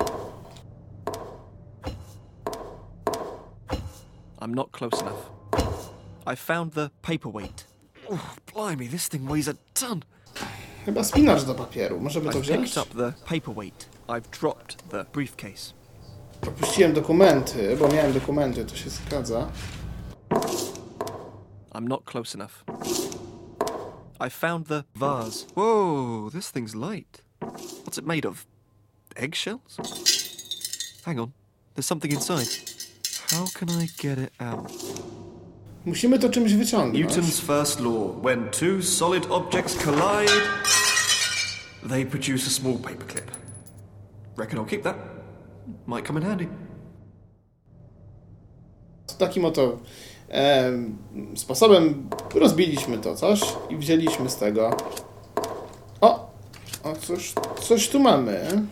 I'm 4.40 4.54
not 4.54 4.70
close 4.70 5.00
enough. 5.00 5.30
I 6.32 6.36
found 6.36 6.74
the 6.74 6.90
paperweight. 7.02 7.64
Oh, 8.10 8.36
blimey, 8.54 8.88
this 8.88 9.08
thing 9.08 9.28
weighs 9.30 9.48
a 9.48 9.54
ton. 9.74 10.02
Chyba 10.84 11.04
spinacz 11.04 11.44
do 11.44 11.54
papieru, 11.54 12.00
możemy 12.00 12.30
to 12.30 12.38
I've 12.38 12.42
wziąć? 12.42 12.74
picked 12.74 12.82
up 12.82 12.96
the 12.96 13.12
paperweight. 13.26 13.88
I've 14.08 14.30
dropped 14.40 14.88
the 14.90 15.04
briefcase. 15.12 15.72
Opuściłem 16.48 16.92
dokumenty, 16.92 17.76
bo 17.76 17.88
miałem 17.88 18.12
dokumenty, 18.12 18.64
to 18.64 18.76
się 18.76 18.90
zgadza. 18.90 19.48
I'm 21.74 21.88
not 21.88 22.04
close 22.04 22.34
enough. 22.34 22.64
I 24.20 24.30
found 24.30 24.66
the 24.66 24.84
vase. 24.94 25.46
Whoa, 25.54 26.30
this 26.30 26.50
thing's 26.52 26.74
light. 26.74 27.22
What's 27.84 27.98
it 27.98 28.06
made 28.06 28.28
of? 28.28 28.46
Eggshells? 29.16 29.76
Hang 31.04 31.20
on, 31.20 31.30
there's 31.74 31.86
something 31.86 32.12
inside. 32.12 32.48
How 33.30 33.46
can 33.54 33.68
I 33.70 33.88
get 34.02 34.18
it 34.18 34.32
out? 34.40 34.70
Musimy 35.86 36.18
to 36.18 36.30
czymś 36.30 36.54
wyciągnąć. 36.54 37.06
Newton's 37.06 37.40
first 37.40 37.80
law. 37.80 38.22
When 38.22 38.50
two 38.50 38.82
solid 38.82 39.26
objects 39.30 39.84
collide, 39.84 40.32
they 41.88 42.06
produce 42.06 42.46
a 42.46 42.50
small 42.50 42.74
paperclip. 42.74 43.30
Reckon 44.36 44.58
I'll 44.58 44.70
keep 44.70 44.82
that. 44.82 44.96
Might 45.86 46.06
come 46.06 46.20
in 46.20 46.26
handy. 46.26 46.48
Takim 49.18 49.44
oto 49.44 49.78
em, 50.28 50.98
sposobem 51.36 52.08
rozbiliśmy 52.34 52.98
to 52.98 53.14
coś 53.14 53.40
i 53.70 53.76
wzięliśmy 53.76 54.30
z 54.30 54.36
tego. 54.36 54.76
O! 56.00 56.30
O, 56.82 56.96
coś, 56.96 57.34
coś 57.60 57.88
tu 57.88 58.00
mamy. 58.00 58.66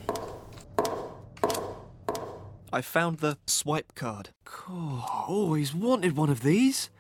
I 2.80 2.82
found 2.82 3.20
the 3.20 3.36
swipe 3.46 3.92
card. 3.94 4.32
Cool. 4.44 5.02
Always 5.28 5.72
wanted 5.72 6.18
one 6.18 6.32
of 6.32 6.40
these. 6.40 6.93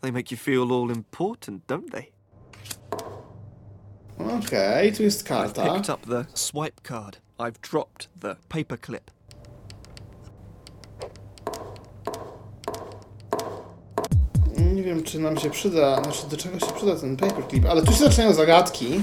They 0.00 0.12
make 0.12 0.30
you 0.30 0.36
feel 0.36 0.72
all 0.72 0.90
important, 0.90 1.66
don't 1.66 1.90
they? 1.90 2.12
Okej, 4.18 4.92
tu 4.92 5.02
jest 5.02 5.24
karta. 5.24 5.62
Picked 5.74 5.90
up 5.90 6.06
the 6.06 6.24
swipe 6.34 6.82
card. 6.82 7.18
I've 7.38 7.60
dropped 7.70 8.08
the 8.20 8.36
paperclip. 8.48 9.10
Nie 14.74 14.82
wiem, 14.82 15.02
czy 15.02 15.18
nam 15.18 15.38
się 15.38 15.50
przyda, 15.50 16.02
znaczy 16.02 16.26
do 16.30 16.36
czego 16.36 16.60
się 16.60 16.72
przyda 16.76 16.96
ten 16.96 17.16
paperclip, 17.16 17.66
ale 17.66 17.82
tu 17.82 17.92
się 17.92 17.98
zaczynają 17.98 18.34
zagadki, 18.34 19.00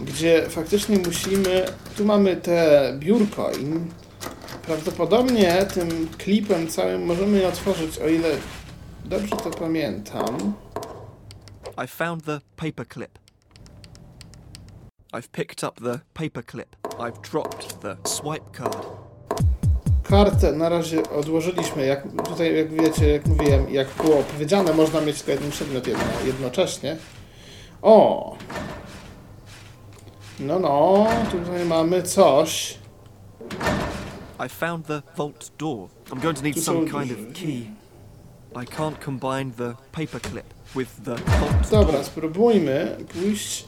gdzie 0.00 0.46
faktycznie 0.48 0.98
musimy, 0.98 1.66
tu 1.96 2.04
mamy 2.04 2.36
te 2.36 2.92
biurko 2.98 3.50
i 3.52 3.64
prawdopodobnie 4.66 5.66
tym 5.74 6.08
klipem 6.18 6.68
całym 6.68 7.04
możemy 7.04 7.38
je 7.38 7.48
otworzyć, 7.48 7.98
o 7.98 8.08
ile 8.08 8.28
dobrze 9.06 9.36
to 9.36 9.50
pamiętam. 9.50 10.52
I 11.84 11.86
found 11.86 12.24
the 12.24 12.40
paperclip. 12.56 13.18
I've 15.12 15.32
picked 15.32 15.64
up 15.64 15.80
the 15.80 16.00
paperclip. 16.14 16.76
I've 16.98 17.22
dropped 17.22 17.80
the 17.80 17.96
swipe 18.04 18.52
card. 18.52 18.86
Kartę 20.02 20.52
na 20.52 20.68
razie 20.68 21.10
odłożyliśmy, 21.10 21.86
jak 21.86 22.02
tutaj, 22.28 22.56
jak 22.56 22.72
wiecie, 22.72 23.08
jak 23.08 23.26
mówiłem, 23.26 23.74
jak 23.74 23.88
było 24.04 24.22
powiedziane, 24.22 24.72
można 24.72 25.00
mieć 25.00 25.22
tylko 25.22 25.32
jeden 25.32 25.50
przedmiot 25.50 25.86
jedno, 25.86 26.04
jednocześnie. 26.26 26.96
O! 27.82 28.36
No, 30.40 30.58
no, 30.58 31.06
tutaj 31.30 31.64
mamy 31.64 32.02
coś. 32.02 32.78
I 34.46 34.48
found 34.48 34.86
the 34.86 35.02
vault 35.16 35.52
door. 35.58 35.88
I'm 36.10 36.20
going 36.20 36.36
to 36.36 36.42
need 36.42 36.64
some 36.64 36.86
kind 36.86 37.12
of 37.12 37.34
key. 37.34 37.66
I 38.56 38.64
can't 38.64 38.98
combine 39.04 39.52
the 39.56 39.74
paperclip 39.92 40.44
with 40.74 41.04
the 41.04 41.16
vault 41.16 41.70
Dobra, 41.70 42.04
spróbujmy 42.04 42.96
pójść 43.12 43.64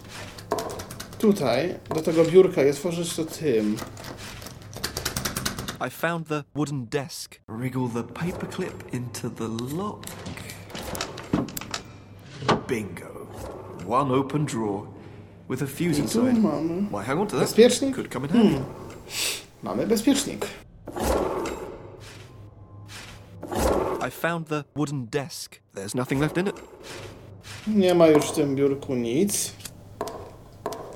tutaj, 1.18 1.74
do 1.94 2.00
tego 2.02 2.24
biurka 2.24 2.62
i 2.62 2.70
otworzyć 2.70 3.16
to 3.16 3.24
tym. 3.24 3.76
I 5.86 5.90
found 5.90 6.28
the 6.28 6.44
wooden 6.54 6.86
desk. 6.86 7.40
Wriggle 7.48 7.88
the 7.88 8.02
paperclip 8.02 8.94
into 8.94 9.30
the 9.30 9.48
lock. 9.76 10.04
Bingo. 12.68 13.26
One 13.86 14.14
open 14.14 14.44
drawer 14.46 14.86
with 15.48 15.62
a 15.62 15.66
fuse 15.66 15.98
I 15.98 16.08
tu 16.08 16.20
inside. 16.26 16.42
mamy 16.42 16.88
Why, 16.90 17.04
hang 17.06 17.20
on 17.20 17.26
to 17.26 17.36
that. 17.36 17.40
bezpiecznik. 17.40 17.94
Could 17.94 18.12
come 18.14 18.26
in 18.26 18.32
handy. 18.32 18.60
Mamy 19.62 19.86
bezpiecznik. 19.86 20.46
I 24.08 24.10
found 24.10 24.46
the 24.46 24.64
wooden 24.74 25.04
desk. 25.04 25.60
There's 25.74 25.94
nothing 25.94 26.18
left 26.18 26.38
in 26.38 26.46
it. 26.46 26.56
Nie 27.66 27.94
ma 27.94 28.06
już 28.06 28.24
w 28.26 28.32
tym 28.32 28.56
biurku 28.56 28.94
nic. 28.94 29.52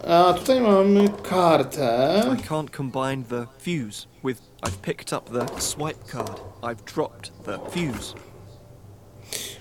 A 0.08 0.32
tutaj 0.32 0.60
mamy 0.60 1.08
kartę. 1.08 2.22
I 2.38 2.42
can't 2.42 2.70
combine 2.76 3.24
the 3.24 3.46
fuse 3.58 4.06
with. 4.24 4.40
I've 4.62 4.80
picked 4.82 5.12
up 5.12 5.30
the 5.30 5.60
swipe 5.60 6.06
card. 6.12 6.40
I've 6.62 6.84
dropped 6.94 7.32
the 7.44 7.58
fuse. 7.70 8.14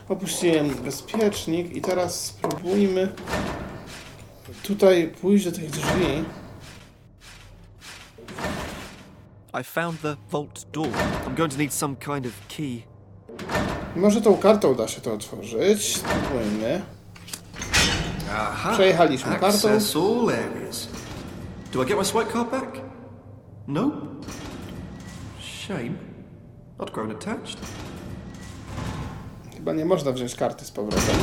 Opuściłem 0.10 0.70
bezpiecznik 0.70 1.76
i 1.76 1.82
teraz 1.82 2.26
spróbujmy 2.26 3.12
tutaj 4.64 5.08
pójść 5.22 5.46
do 5.46 5.52
tych 5.52 5.70
drzwi. 5.70 6.24
I 9.62 9.64
found 9.64 10.02
the 10.02 10.16
vault 10.30 10.66
door. 10.72 10.88
I'm 11.26 11.36
going 11.36 11.52
to 11.52 11.58
need 11.58 11.74
some 11.74 11.96
kind 11.96 12.26
of 12.26 12.32
key. 12.48 12.91
Może 13.96 14.22
tą 14.22 14.38
kartą 14.38 14.76
da 14.76 14.88
się 14.88 15.02
to 15.02 15.14
otworzyć. 15.14 15.96
Spróbujmy. 15.96 16.82
Aha. 18.34 18.74
Przejechaliśmy 18.74 19.32
kartą. 19.32 19.48
Access 19.48 19.96
all 19.96 20.30
areas. 20.30 20.88
Do 21.74 21.84
I 21.84 21.86
get 21.86 21.98
my 21.98 22.06
swipe 22.06 22.34
card 22.34 22.52
back? 22.52 22.78
No. 23.68 23.92
Shame. 25.40 25.94
I'd 26.80 26.92
grown 26.92 27.12
attached. 27.12 27.58
Chyba 29.56 29.74
nie 29.74 29.86
można 29.86 30.12
wziąć 30.12 30.36
karty 30.36 30.66
z 30.66 30.72
powrotem. 30.72 31.16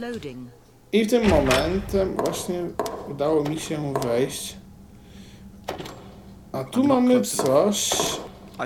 Loading. 0.00 0.48
I 0.92 1.04
w 1.04 1.10
tym 1.10 1.28
momentem 1.28 2.16
właśnie 2.16 2.62
udało 3.10 3.44
mi 3.44 3.60
się 3.60 3.92
wejść. 3.92 4.56
A 6.52 6.64
tu 6.64 6.84
mamy 6.84 7.20
coś. 7.20 7.90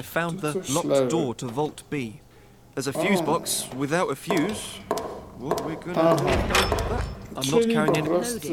I 0.00 0.02
found 0.02 0.40
the 0.40 0.52
locked 0.74 1.08
door 1.10 1.36
to 1.36 1.46
Vault 1.46 1.84
B. 1.90 1.96
There's 2.74 2.86
a 2.88 2.92
fuse 2.92 3.20
Oh. 3.20 3.26
box 3.26 3.66
without 3.76 4.10
a 4.10 4.14
fuse. 4.16 4.80
What 5.38 5.60
we're 5.66 5.76
gonna 5.76 6.00
Aha. 6.00 6.16
do 6.16 6.22
about 6.28 6.88
that? 6.88 7.04
I'm 7.30 7.34
not 7.34 7.44
Czyli 7.44 7.74
carrying 7.74 7.94
po 7.94 8.00
any. 8.00 8.08
prostu 8.08 8.48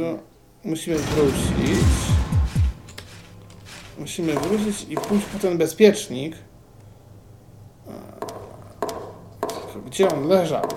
musimy 0.64 0.98
wrócić. 0.98 1.80
Musimy 4.00 4.34
wrócić 4.34 4.86
i 4.90 4.96
pójść 4.96 5.26
po 5.26 5.40
ten 5.40 5.58
bezpiecznik. 5.58 6.36
Tylko 9.74 9.80
Gdzie 9.86 10.10
on 10.10 10.28
leżał? 10.28 10.68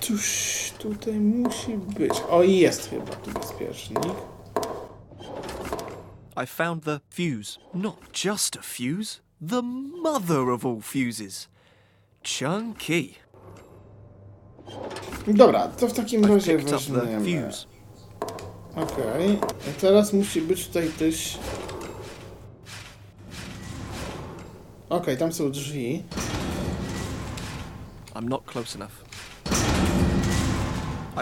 Tuż 0.00 0.72
tutaj 0.78 1.12
musi 1.14 1.76
być. 1.76 2.12
O, 2.30 2.42
jest 2.42 2.90
chyba 2.90 3.12
tu 3.16 3.30
bezpiecznik. 3.30 4.02
I 6.44 6.46
found 6.46 6.84
the 6.84 7.00
fuse. 7.10 7.58
Not 7.74 8.24
just 8.24 8.56
a 8.56 8.62
fuse, 8.62 9.20
the 9.48 9.62
mother 10.02 10.50
of 10.50 10.64
all 10.66 10.80
fuses. 10.82 11.48
Chunky. 12.26 13.14
Dobra, 15.26 15.68
to 15.68 15.88
w 15.88 15.92
takim 15.92 16.24
I've 16.24 16.34
razie 16.34 16.58
weźmiemy. 16.58 17.50
Okej. 18.76 19.38
I 19.70 19.80
teraz 19.80 20.12
musi 20.12 20.40
być 20.40 20.66
tutaj 20.66 20.88
też... 20.88 21.38
Okej, 24.88 25.16
tam 25.16 25.32
są 25.32 25.50
drzwi. 25.50 26.02
I'm 28.14 28.28
not 28.28 28.44
close 28.44 28.78
enough. 28.78 29.06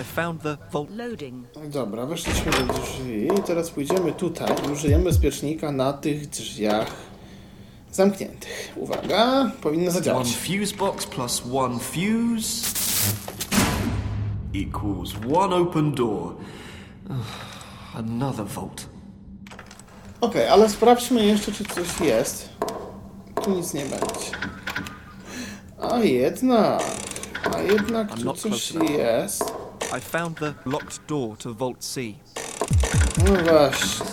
I 0.00 0.04
found 0.04 0.42
the 0.42 0.56
vault. 0.72 0.90
Loading. 0.90 1.46
Dobra, 1.68 2.06
weszliśmy 2.06 2.52
do 2.52 2.72
drzwi 2.72 3.26
i 3.26 3.42
teraz 3.46 3.70
pójdziemy 3.70 4.12
tutaj 4.12 4.54
i 4.68 4.72
użyjemy 4.72 5.04
bezpiecznika 5.04 5.72
na 5.72 5.92
tych 5.92 6.28
drzwiach 6.28 6.86
zamkniętych. 7.96 8.72
Uwaga, 8.76 9.50
powinno 9.62 9.82
One 9.84 9.92
zadziałać. 9.92 10.36
fuse 10.36 10.76
box 10.76 11.06
plus 11.06 11.42
one 11.54 11.78
fuse 11.78 12.74
equals 14.54 15.12
one 15.34 15.56
open 15.56 15.94
door. 15.94 16.34
Another 17.94 18.46
vault. 18.46 18.86
Okej, 20.20 20.48
ale 20.48 20.68
sprawdźmy 20.68 21.26
jeszcze, 21.26 21.52
czy 21.52 21.64
coś 21.64 22.00
jest. 22.00 22.48
Tu 23.44 23.50
nic 23.50 23.74
nie 23.74 23.84
będzie. 23.84 24.30
A 25.90 25.98
jednak, 25.98 26.82
a 27.54 27.58
jednak 27.60 28.14
tu 28.14 28.32
coś 28.32 28.72
jest. 28.98 29.44
I 29.98 30.00
found 30.00 30.38
the 30.38 30.54
locked 30.66 31.00
door 31.08 31.36
to 31.38 31.54
Vault 31.54 31.78
C. 31.78 32.00
No 33.18 33.32
właśnie. 33.50 34.06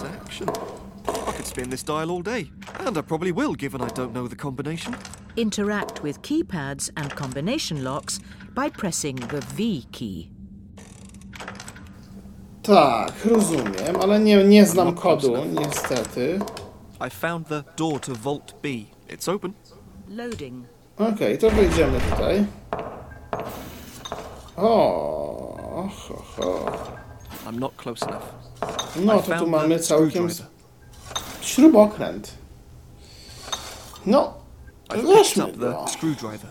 This 1.42 1.50
action. 1.50 1.64
I 1.64 1.66
could 1.66 1.70
spin 1.70 1.70
this 1.70 1.84
dial 1.84 2.12
all 2.12 2.22
day, 2.22 2.52
and 2.86 2.98
I 2.98 3.02
probably 3.02 3.32
will, 3.32 3.56
given 3.56 3.82
I 3.82 3.88
don't 3.96 4.14
know 4.14 4.28
the 4.28 4.36
combination. 4.36 4.96
Interact 5.36 6.04
with 6.04 6.22
keypads 6.22 6.92
and 6.96 7.10
combination 7.16 7.84
locks 7.84 8.20
by 8.54 8.70
pressing 8.70 9.16
the 9.16 9.42
V 9.56 9.88
key. 9.92 10.30
Tak, 12.62 13.26
rozumiem, 13.26 13.96
ale 14.02 14.20
nie, 14.20 14.44
nie 14.44 14.66
znam 14.66 14.96
kodu, 14.96 15.46
niestety. 15.46 16.40
I 17.00 17.10
found 17.10 17.48
the 17.48 17.64
door 17.76 18.00
to 18.00 18.14
Vault 18.14 18.54
B. 18.62 18.68
It's 19.10 19.28
open. 19.28 19.54
Loading. 20.10 20.68
Okej, 20.98 21.38
to 21.38 21.50
wejdziemy 21.50 22.00
tutaj. 22.00 22.46
O, 24.58 25.90
ho, 25.90 26.24
ho. 26.38 26.72
I'm 27.48 27.60
not 27.60 27.76
close 27.78 28.06
enough. 28.06 28.26
No 28.96 29.14
I 29.14 29.18
to 29.18 29.24
tu 29.24 29.32
found 29.32 29.52
mamy 29.52 29.78
the 29.78 29.84
całkiem 29.84 30.30
screwdriver. 30.30 30.51
Śrubokręt. 31.42 32.38
No, 34.06 34.34
I've 34.90 34.96
picked 34.96 35.08
weźmy 35.08 35.44
up 35.44 35.58
go. 35.58 35.72
the 35.86 35.92
screwdriver. 35.92 36.50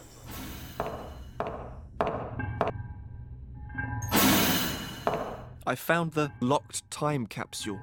I 5.67 5.77
found 5.77 6.13
the 6.15 6.31
locked 6.41 6.91
time 6.91 7.27
capsule. 7.27 7.79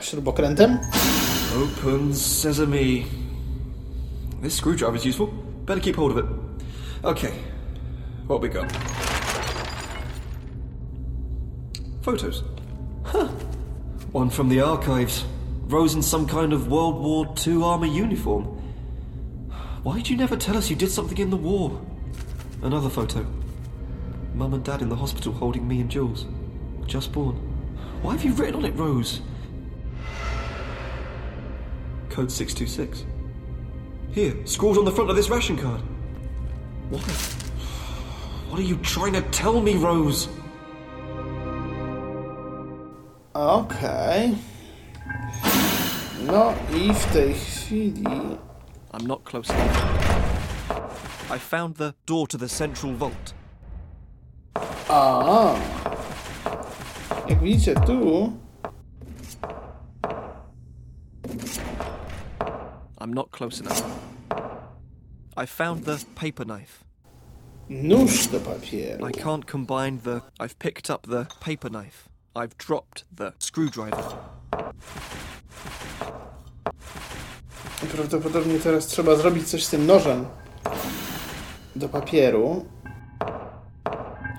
Śrubokrętem? 0.00 0.78
Open 1.56 2.14
sesame. 2.14 3.04
This 4.42 4.54
screwdriver's 4.54 5.04
useful. 5.04 5.26
Better 5.66 5.80
keep 5.80 5.96
hold 5.96 6.12
of 6.12 6.18
it. 6.18 6.24
Okay, 7.04 7.32
what 8.26 8.40
we 8.40 8.48
got? 8.48 8.72
Photos. 12.02 12.42
Huh. 13.04 13.28
One 14.12 14.30
from 14.30 14.48
the 14.48 14.60
archives. 14.62 15.24
Rose 15.66 15.94
in 15.94 16.02
some 16.02 16.26
kind 16.26 16.54
of 16.54 16.68
World 16.68 16.98
War 16.98 17.34
II 17.46 17.62
army 17.62 17.94
uniform. 17.94 18.44
Why'd 19.82 20.08
you 20.08 20.16
never 20.16 20.34
tell 20.34 20.56
us 20.56 20.70
you 20.70 20.76
did 20.76 20.90
something 20.90 21.18
in 21.18 21.28
the 21.28 21.36
war? 21.36 21.78
Another 22.62 22.88
photo. 22.88 23.26
Mum 24.34 24.54
and 24.54 24.64
Dad 24.64 24.80
in 24.80 24.88
the 24.88 24.96
hospital 24.96 25.32
holding 25.32 25.68
me 25.68 25.80
and 25.82 25.90
Jules. 25.90 26.24
Just 26.86 27.12
born. 27.12 27.34
Why 28.00 28.12
have 28.12 28.24
you 28.24 28.32
written 28.32 28.54
on 28.56 28.64
it, 28.64 28.74
Rose? 28.76 29.20
Code 32.08 32.32
626. 32.32 33.04
Here, 34.10 34.34
scrawled 34.46 34.78
on 34.78 34.86
the 34.86 34.92
front 34.92 35.10
of 35.10 35.16
this 35.16 35.28
ration 35.28 35.58
card. 35.58 35.82
What? 36.88 37.02
What 38.48 38.58
are 38.58 38.64
you 38.64 38.76
trying 38.78 39.12
to 39.12 39.22
tell 39.22 39.60
me, 39.60 39.74
Rose? 39.74 40.28
Okej. 43.38 44.34
No 46.26 46.54
i 46.74 46.94
w 46.94 47.06
tej 47.12 47.34
chwili... 47.34 48.38
I'm 48.92 49.06
not 49.06 49.24
close 49.24 49.54
enough. 49.54 49.76
I 51.36 51.38
found 51.38 51.76
the 51.76 51.92
door 52.06 52.28
to 52.28 52.38
the 52.38 52.48
central 52.48 52.92
vault. 52.94 53.34
A. 54.88 55.54
Jak 57.28 57.40
widzicie 57.40 57.74
tu... 57.74 58.32
I'm 63.00 63.14
not 63.14 63.30
close 63.30 63.60
enough. 63.60 63.82
I 65.36 65.46
found 65.46 65.84
the 65.84 65.98
paper 66.14 66.46
knife. 66.46 66.84
Nóż 67.68 68.26
do 68.26 68.40
papieru. 68.40 69.06
I 69.06 69.12
can't 69.12 69.44
combine 69.52 69.98
the. 69.98 70.20
I've 70.40 70.58
picked 70.58 70.90
up 70.90 71.06
the 71.06 71.26
paper 71.40 71.70
knife. 71.70 72.08
I've 72.34 72.56
dropped 72.58 73.04
the 73.16 73.32
screwdriver. 73.38 74.04
Prawdopodobnie 77.92 78.58
teraz 78.58 78.86
trzeba 78.86 79.16
zrobić 79.16 79.48
coś 79.48 79.64
z 79.64 79.70
tym 79.70 79.86
nożem 79.86 80.26
do 81.76 81.88
papieru. 81.88 82.66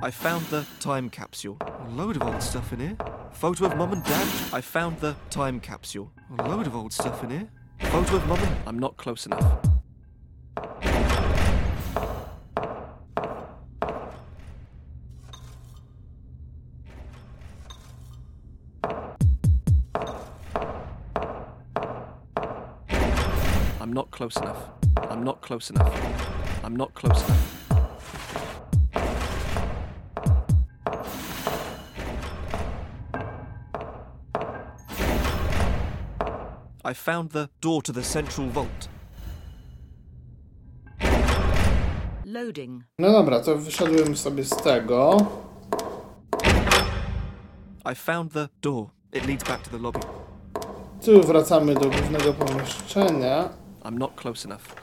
I 0.10 0.12
found 0.12 0.49
the 0.49 0.63
time 0.80 1.10
capsule. 1.10 1.56
A 1.60 1.95
load 1.95 2.17
of 2.17 2.23
old 2.23 2.43
stuff 2.43 2.73
in 2.73 2.80
here. 2.80 2.95
Photo 3.34 3.65
of 3.65 3.75
mum 3.75 3.93
and 3.93 4.04
dad. 4.04 4.28
I 4.60 4.62
found 4.62 4.99
the 4.99 5.15
time 5.30 5.60
capsule. 5.60 6.08
A 6.38 6.47
load 6.47 6.67
of 6.67 6.75
old 6.75 6.93
stuff 6.93 7.23
in 7.23 7.30
here. 7.30 7.47
Photo 7.91 8.15
of 8.15 8.28
mum 8.28 8.39
and. 8.39 8.67
I'm 8.67 8.80
not 8.80 8.97
close 8.97 9.25
enough. 9.25 9.68
Close 24.19 24.36
enough. 24.36 24.63
I'm 25.10 25.23
not 25.23 25.39
close 25.39 25.69
enough. 25.69 25.95
I'm 26.65 26.75
not 26.75 26.93
close 26.93 27.23
enough. 27.23 27.55
I 36.84 36.93
found 36.93 37.29
the 37.29 37.49
door 37.62 37.82
to 37.82 37.93
the 37.93 38.03
central 38.03 38.47
vault. 38.49 38.89
Loading. 42.25 42.84
No 42.99 43.12
dobra, 43.12 43.39
to 43.39 43.58
wyszedłem 43.58 44.17
sobie 44.17 44.43
z 44.43 44.49
tego. 44.49 45.17
I 47.91 47.95
found 47.95 48.34
the 48.34 48.49
door. 48.62 48.89
It 49.13 49.25
leads 49.27 49.43
back 49.43 49.63
to 49.63 49.69
the 49.69 49.77
lobby. 49.77 49.99
Tu 51.05 51.23
wracamy 51.23 51.73
do 51.73 51.89
głównego 51.89 52.34
pomieszczenia. 52.34 53.49
I'm 53.84 53.98
not 53.98 54.15
close 54.15 54.46
enough. 54.46 54.76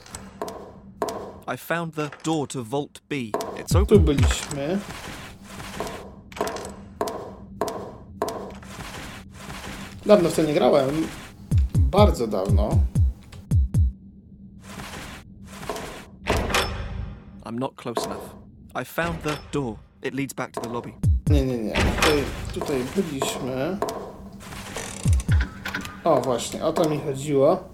I 1.49 1.57
found 1.57 1.93
the 1.95 2.11
door 2.25 2.47
to 2.49 2.63
Vault 2.65 3.01
B. 3.09 3.33
It's 3.57 3.73
Tu 3.73 3.79
open. 3.79 3.99
byliśmy. 4.05 4.79
Dawno 10.07 10.29
w 10.29 10.37
to 10.37 10.43
nie 10.43 10.55
grałem. 10.55 11.07
Bardzo 11.75 12.27
dawno. 12.27 12.79
I'm 17.45 17.59
not 17.59 17.75
close 17.77 18.07
enough. 18.07 18.35
I 18.83 18.85
found 18.85 19.23
the 19.23 19.37
door. 19.53 19.77
It 20.03 20.15
leads 20.15 20.35
back 20.35 20.53
to 20.53 20.61
the 20.61 20.69
lobby. 20.69 20.93
Nie, 21.31 21.47
nie, 21.47 21.59
nie. 21.59 21.73
Tutaj, 21.75 22.25
tutaj 22.55 22.83
byliśmy. 22.97 23.79
O, 26.05 26.21
właśnie, 26.21 26.65
o 26.65 26.73
to 26.73 26.89
mi 26.89 27.01
chodziło. 27.01 27.65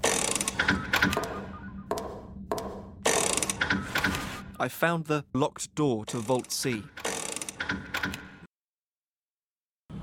I 4.63 4.69
found 4.69 5.07
the 5.07 5.25
locked 5.35 5.75
door 5.75 6.05
to 6.07 6.19
Vault 6.19 6.53
C. 6.53 6.85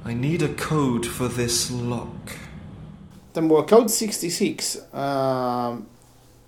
I 0.03 0.13
need 0.13 0.41
a 0.41 0.49
code 0.49 1.05
for 1.05 1.29
this 1.29 1.71
lock. 1.71 2.31
Tam 3.33 3.47
było 3.47 3.63
Code 3.63 3.89
66. 3.89 4.77
Um, 4.93 5.85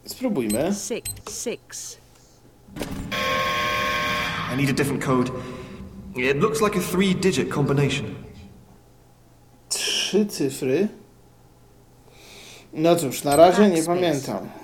spróbujmy. 0.05 0.73
Six. 0.73 1.09
Six. 1.29 1.97
I 4.53 4.57
need 4.57 4.69
a 4.69 4.73
different 4.73 5.05
code. 5.05 5.31
It 6.15 6.37
looks 6.37 6.61
like 6.61 6.75
a 6.79 6.81
three 6.81 7.13
digit 7.13 7.49
combination. 7.49 8.15
Trzy 9.69 10.25
cyfry. 10.25 10.87
No 12.73 12.95
cóż, 12.95 13.23
na 13.23 13.35
razie 13.35 13.69
nie 13.69 13.83
pamiętam. 13.83 14.60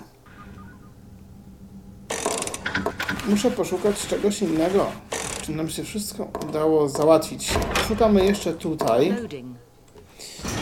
Muszę 3.28 3.50
poszukać 3.50 4.06
czegoś 4.06 4.42
innego. 4.42 4.86
Czy 5.42 5.52
nam 5.52 5.68
się 5.70 5.84
wszystko 5.84 6.28
udało 6.48 6.88
załatwić? 6.88 7.52
Szukamy 7.88 8.24
jeszcze 8.24 8.52
tutaj. 8.52 9.10
Loading. 9.22 9.56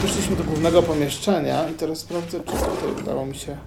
Wyszliśmy 0.01 0.35
do 0.35 0.43
głównego 0.43 0.83
pomieszczenia 0.83 1.69
i 1.69 1.73
teraz 1.73 1.99
sprawdzę, 1.99 2.39
czy 2.39 2.45
tutaj 2.45 2.91
udało 3.01 3.25
mi 3.25 3.35
się. 3.35 3.57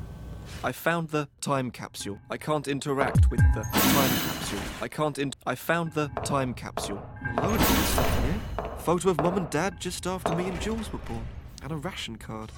I 0.71 0.73
found 0.73 1.11
the 1.11 1.27
time 1.41 1.71
capsule. 1.71 2.17
I 2.31 2.39
can't 2.39 2.71
interact 2.73 3.21
with 3.31 3.43
the 3.55 3.63
time 3.73 4.11
capsule. 4.29 4.87
I 4.87 4.91
can't 4.91 5.23
in- 5.23 5.53
I 5.53 5.57
found 5.57 5.95
the 5.95 6.09
time 6.25 6.55
capsule. 6.55 6.99
A 7.37 7.41
load 7.47 7.61
of 7.61 7.71
old 7.71 7.87
stuff 7.89 8.07
in 8.19 8.23
here. 8.23 8.77
Photo 8.85 9.11
of 9.11 9.17
mum 9.17 9.35
and 9.35 9.51
dad 9.51 9.75
just 9.85 10.07
after 10.07 10.37
me 10.37 10.45
and 10.45 10.61
Jules 10.65 10.93
were 10.93 11.03
born. 11.09 11.25
And 11.63 11.73
a 11.73 11.77
ration 11.89 12.19
card. 12.19 12.53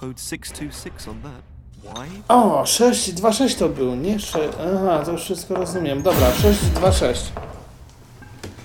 Code 0.00 0.18
626 0.20 1.08
on 1.08 1.22
that. 1.22 1.53
O, 2.28 2.66
626 2.66 3.56
to 3.56 3.68
był, 3.68 3.94
nie? 3.94 4.20
Sze... 4.20 4.38
Aha, 4.76 5.02
to 5.04 5.12
już 5.12 5.22
wszystko 5.22 5.54
rozumiem. 5.54 6.02
Dobra, 6.02 6.32
626. 6.32 7.32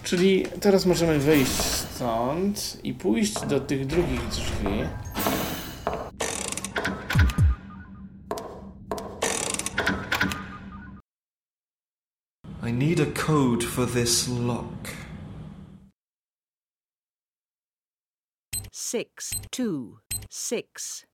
Czyli 0.03 0.45
teraz 0.61 0.85
możemy 0.85 1.19
wyjść 1.19 1.51
stąd 1.51 2.77
i 2.83 2.93
pójść 2.93 3.33
do 3.33 3.59
tych 3.59 3.87
drugich 3.87 4.27
drzwi. 4.27 4.83
I 12.67 12.73
need 12.73 12.99
a 12.99 13.05
code 13.05 13.65
for 13.65 13.87
this 13.87 14.27
lock. 14.27 14.89
Six. 18.71 19.33
Two. 19.51 19.99
Six. 20.29 21.05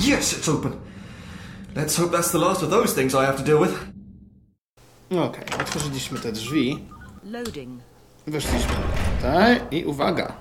Yes, 0.00 0.32
it's 0.32 0.48
open. 0.48 0.72
Let's 1.74 1.96
hope 1.96 2.10
that's 2.12 2.30
the 2.30 2.38
last 2.38 2.62
of 2.62 2.70
those 2.70 2.94
things 2.94 3.14
I 3.14 3.24
have 3.26 3.36
to 3.36 3.42
deal 3.44 3.60
with. 3.60 3.74
Okej, 5.10 5.44
otworzyliśmy 5.60 6.18
te 6.18 6.32
drzwi. 6.32 6.88
Loading. 7.24 7.82
Weszliśmy 8.26 8.74
tutaj 9.16 9.60
i 9.70 9.84
uwaga. 9.84 10.36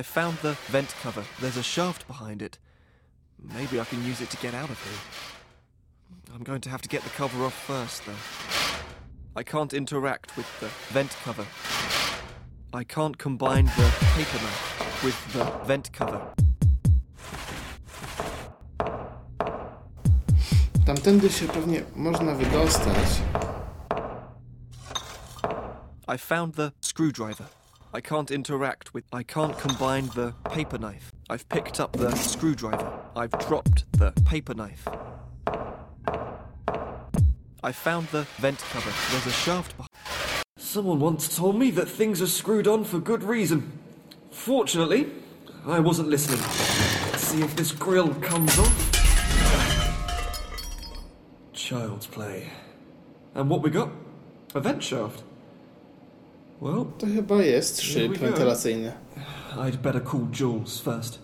I 0.00 0.04
found 0.04 0.40
the 0.40 0.54
vent 0.68 0.94
cover. 1.02 1.24
There's 1.40 1.58
a 1.58 1.62
shaft 1.62 2.06
behind 2.06 2.42
it. 2.42 2.58
Maybe 3.38 3.80
I 3.80 3.84
can 3.84 4.10
use 4.10 4.24
it 4.24 4.30
to 4.30 4.36
get 4.42 4.54
out 4.54 4.70
of 4.70 4.84
here. 4.84 4.98
I'm 6.34 6.44
going 6.44 6.60
to 6.60 6.70
have 6.70 6.82
to 6.82 6.88
get 6.88 7.02
the 7.02 7.10
cover 7.10 7.44
off 7.44 7.54
first, 7.54 8.04
though. 8.06 8.59
I 9.36 9.44
can't 9.44 9.72
interact 9.72 10.36
with 10.36 10.46
the 10.60 10.66
vent 10.92 11.16
cover. 11.24 11.46
I 12.74 12.82
can't 12.82 13.16
combine 13.16 13.66
the 13.66 13.92
paper 14.16 14.38
knife 14.38 15.04
with 15.04 15.32
the 15.32 15.44
vent 15.66 15.92
cover. 15.92 16.20
Tamtędy 20.84 21.30
się 21.30 21.48
pewnie 21.48 21.82
można 21.96 22.34
wydostać. 22.34 23.22
I 26.14 26.18
found 26.18 26.56
the 26.56 26.72
screwdriver. 26.80 27.46
I 27.94 28.02
can't 28.02 28.30
interact 28.34 28.94
with. 28.94 29.04
I 29.12 29.24
can't 29.24 29.56
combine 29.56 30.08
the 30.14 30.32
paper 30.54 30.78
knife. 30.78 31.12
I've 31.28 31.48
picked 31.48 31.80
up 31.80 31.96
the 31.96 32.16
screwdriver. 32.16 32.90
I've 33.14 33.38
dropped 33.48 33.84
the 33.92 34.12
paper 34.30 34.54
knife. 34.54 34.99
I 37.62 37.72
found 37.72 38.08
the 38.08 38.26
vent 38.38 38.58
cover. 38.72 38.90
There's 39.10 39.26
a 39.26 39.30
shaft 39.32 39.76
behind. 39.76 39.88
Someone 40.56 41.00
once 41.00 41.36
told 41.36 41.56
me 41.56 41.70
that 41.72 41.88
things 41.88 42.22
are 42.22 42.26
screwed 42.26 42.66
on 42.66 42.84
for 42.84 42.98
good 42.98 43.22
reason. 43.22 43.72
Fortunately, 44.30 45.06
I 45.66 45.78
wasn't 45.80 46.08
listening. 46.08 46.40
Let's 46.40 47.24
see 47.24 47.42
if 47.42 47.54
this 47.56 47.72
grill 47.72 48.14
comes 48.14 48.58
off. 48.58 48.90
Child's 51.52 52.06
play. 52.06 52.50
And 53.34 53.50
what 53.50 53.62
we 53.62 53.70
got? 53.70 53.90
A 54.54 54.60
vent 54.60 54.82
shaft. 54.82 55.22
Well, 56.60 56.92
To 56.98 57.06
chyba 57.06 57.42
jest 57.42 57.80
Here 57.80 58.08
szyb 58.08 58.10
we 58.10 58.18
wentylacyjny. 58.18 58.92
I'd 59.58 59.82
better 59.82 60.00
call 60.00 60.28
Jules 60.30 60.80
first. 60.80 61.18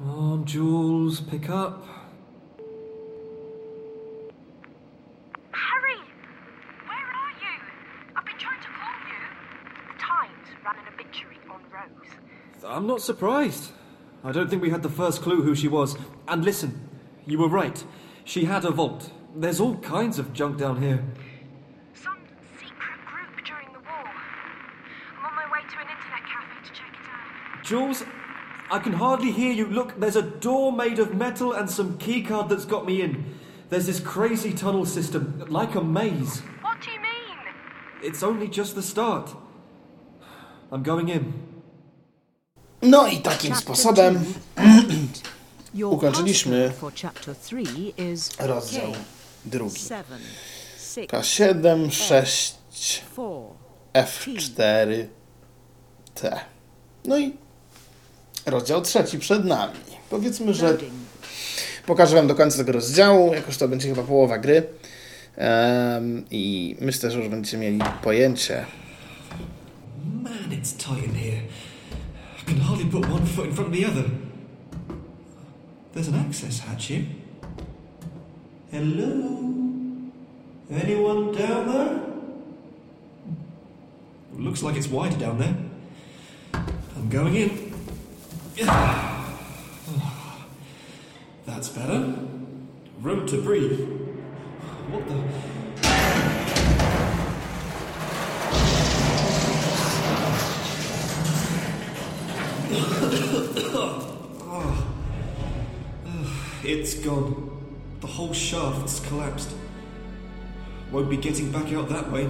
Come 0.00 0.10
on, 0.18 0.44
Jules, 0.46 1.20
pick 1.20 1.50
up. 1.50 1.86
Harry! 5.52 6.00
Where 6.86 6.96
are 6.96 7.32
you? 7.38 7.60
I've 8.16 8.24
been 8.24 8.38
trying 8.38 8.62
to 8.62 8.68
call 8.68 8.96
you. 9.06 9.20
The 9.92 9.98
Times 10.00 10.48
ran 10.64 10.76
an 10.76 10.94
obituary 10.94 11.36
on 11.50 11.60
Rose. 11.70 12.64
I'm 12.66 12.86
not 12.86 13.02
surprised. 13.02 13.72
I 14.24 14.32
don't 14.32 14.48
think 14.48 14.62
we 14.62 14.70
had 14.70 14.82
the 14.82 14.88
first 14.88 15.20
clue 15.20 15.42
who 15.42 15.54
she 15.54 15.68
was. 15.68 15.98
And 16.26 16.46
listen, 16.46 16.88
you 17.26 17.38
were 17.38 17.48
right. 17.48 17.84
She 18.24 18.46
had 18.46 18.64
a 18.64 18.70
vault. 18.70 19.10
There's 19.36 19.60
all 19.60 19.76
kinds 19.76 20.18
of 20.18 20.32
junk 20.32 20.56
down 20.56 20.80
here. 20.80 21.04
Some 21.92 22.20
secret 22.58 23.04
group 23.04 23.44
during 23.44 23.70
the 23.74 23.80
war. 23.80 24.10
I'm 25.18 25.26
on 25.26 25.34
my 25.34 25.44
way 25.52 25.60
to 25.60 25.76
an 25.76 25.88
internet 25.90 26.24
cafe 26.26 26.56
to 26.64 26.72
check 26.72 26.88
it 26.88 27.06
out. 27.06 27.64
Jules, 27.64 28.02
I 28.70 28.78
can 28.78 28.92
hardly 28.92 29.32
hear 29.32 29.52
you. 29.52 29.66
Look, 29.66 29.98
there's 29.98 30.16
a 30.16 30.22
door 30.22 30.72
made 30.72 30.98
of 31.00 31.14
metal 31.14 31.52
and 31.52 31.68
some 31.68 31.98
keycard 31.98 32.48
that's 32.48 32.64
got 32.64 32.86
me 32.86 33.02
in. 33.02 33.24
There's 33.68 33.86
this 33.86 34.00
crazy 34.00 34.52
tunnel 34.52 34.86
system, 34.86 35.44
like 35.48 35.74
a 35.74 35.82
maze. 35.82 36.42
What 36.62 36.80
do 36.80 36.90
you 36.90 37.00
mean? 37.00 37.36
It's 38.02 38.22
only 38.22 38.48
just 38.48 38.74
the 38.74 38.82
start. 38.82 39.34
I'm 40.70 40.82
going 40.82 41.08
in. 41.08 41.32
No 42.82 43.06
i 43.06 43.16
takim 43.16 43.50
Chapter 43.50 43.62
sposobem 43.62 44.24
two. 44.24 45.20
Your 45.74 45.92
ukończyliśmy 45.92 46.68
password 46.68 46.80
for 46.80 46.92
chapter 47.02 47.34
3 47.36 47.62
is 47.96 48.30
rozdział 48.38 48.92
drugi. 49.44 49.80
K7, 51.08 51.90
6, 51.90 52.58
4 52.70 53.36
F4, 53.94 55.06
T. 56.14 56.40
No 57.04 57.18
i 57.18 57.36
rozdział 58.46 58.82
trzeci 58.82 59.18
przed 59.18 59.44
nami. 59.44 59.74
Powiedzmy, 60.10 60.54
że 60.54 60.76
pokażę 61.86 62.16
Wam 62.16 62.26
do 62.26 62.34
końca 62.34 62.58
tego 62.58 62.72
rozdziału, 62.72 63.34
jakoż 63.34 63.56
to 63.56 63.68
będzie 63.68 63.88
chyba 63.88 64.02
połowa 64.02 64.38
gry. 64.38 64.66
Em, 65.36 66.24
I 66.30 66.76
myślę, 66.80 67.10
że 67.10 67.18
już 67.18 67.28
będziecie 67.28 67.58
mieli 67.58 67.78
pojęcie, 68.02 68.64
Man, 70.22 70.50
it's 70.50 70.72
tight 70.72 71.04
in 71.04 71.14
here. 71.14 71.42
I 72.42 72.44
can 72.50 72.60
hardly 72.60 72.84
put 72.86 73.04
one 73.10 73.26
foot 73.26 73.46
in 73.46 73.52
front 73.54 73.68
of 73.68 73.80
the 73.80 73.86
other. 73.86 74.04
There's 75.94 76.08
an 76.08 76.14
access 76.14 76.60
hatch 76.60 76.86
here. 76.86 77.04
Hello? 78.70 79.38
Anyone 80.70 81.32
down 81.32 81.66
there? 81.72 82.00
Looks 84.38 84.62
like 84.62 84.76
it's 84.76 84.88
wider 84.88 85.16
down 85.16 85.38
there. 85.38 85.54
I'm 86.96 87.08
going 87.08 87.34
in. 87.34 87.69
That's 91.46 91.70
better. 91.70 92.14
Room 93.00 93.26
to 93.26 93.40
breathe. 93.40 93.80
What 94.90 95.08
the? 95.08 95.14
It's 106.68 106.92
gone. 106.94 107.50
The 108.00 108.06
whole 108.06 108.34
shaft's 108.34 109.00
collapsed. 109.00 109.48
Won't 110.92 111.08
be 111.08 111.16
getting 111.16 111.50
back 111.50 111.72
out 111.72 111.88
that 111.88 112.12
way. 112.12 112.28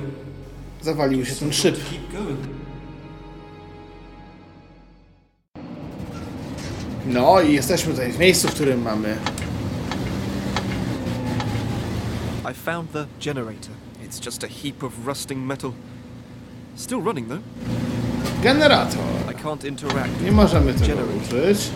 zawalił 0.83 1.25
się 1.25 1.35
ten 1.35 1.53
szyb. 1.53 1.77
keep 1.91 2.13
going. 2.13 2.60
No 7.13 7.41
i 7.41 7.53
jesteśmy 7.55 7.93
tutaj 7.93 8.13
w 8.13 8.19
miejscu, 8.19 8.49
w 8.49 8.55
którym 8.55 8.83
mamy 8.83 9.17
I 12.51 12.55
found 12.55 12.93
the 12.93 13.07
generator. 13.25 13.71
It's 14.05 14.27
just 14.27 14.45
a 14.45 14.49
heap 14.49 14.83
of 14.83 14.93
rusting 15.07 15.47
metal. 15.47 15.73
Still 16.77 17.01
running 17.01 17.29
though. 17.29 17.43
generator. 18.43 19.01
I 19.31 19.35
can't 19.35 19.69
interact. 19.69 20.23
Nie 20.25 20.33
możemy 20.33 20.75
tego 20.75 21.03
użyć. 21.23 21.71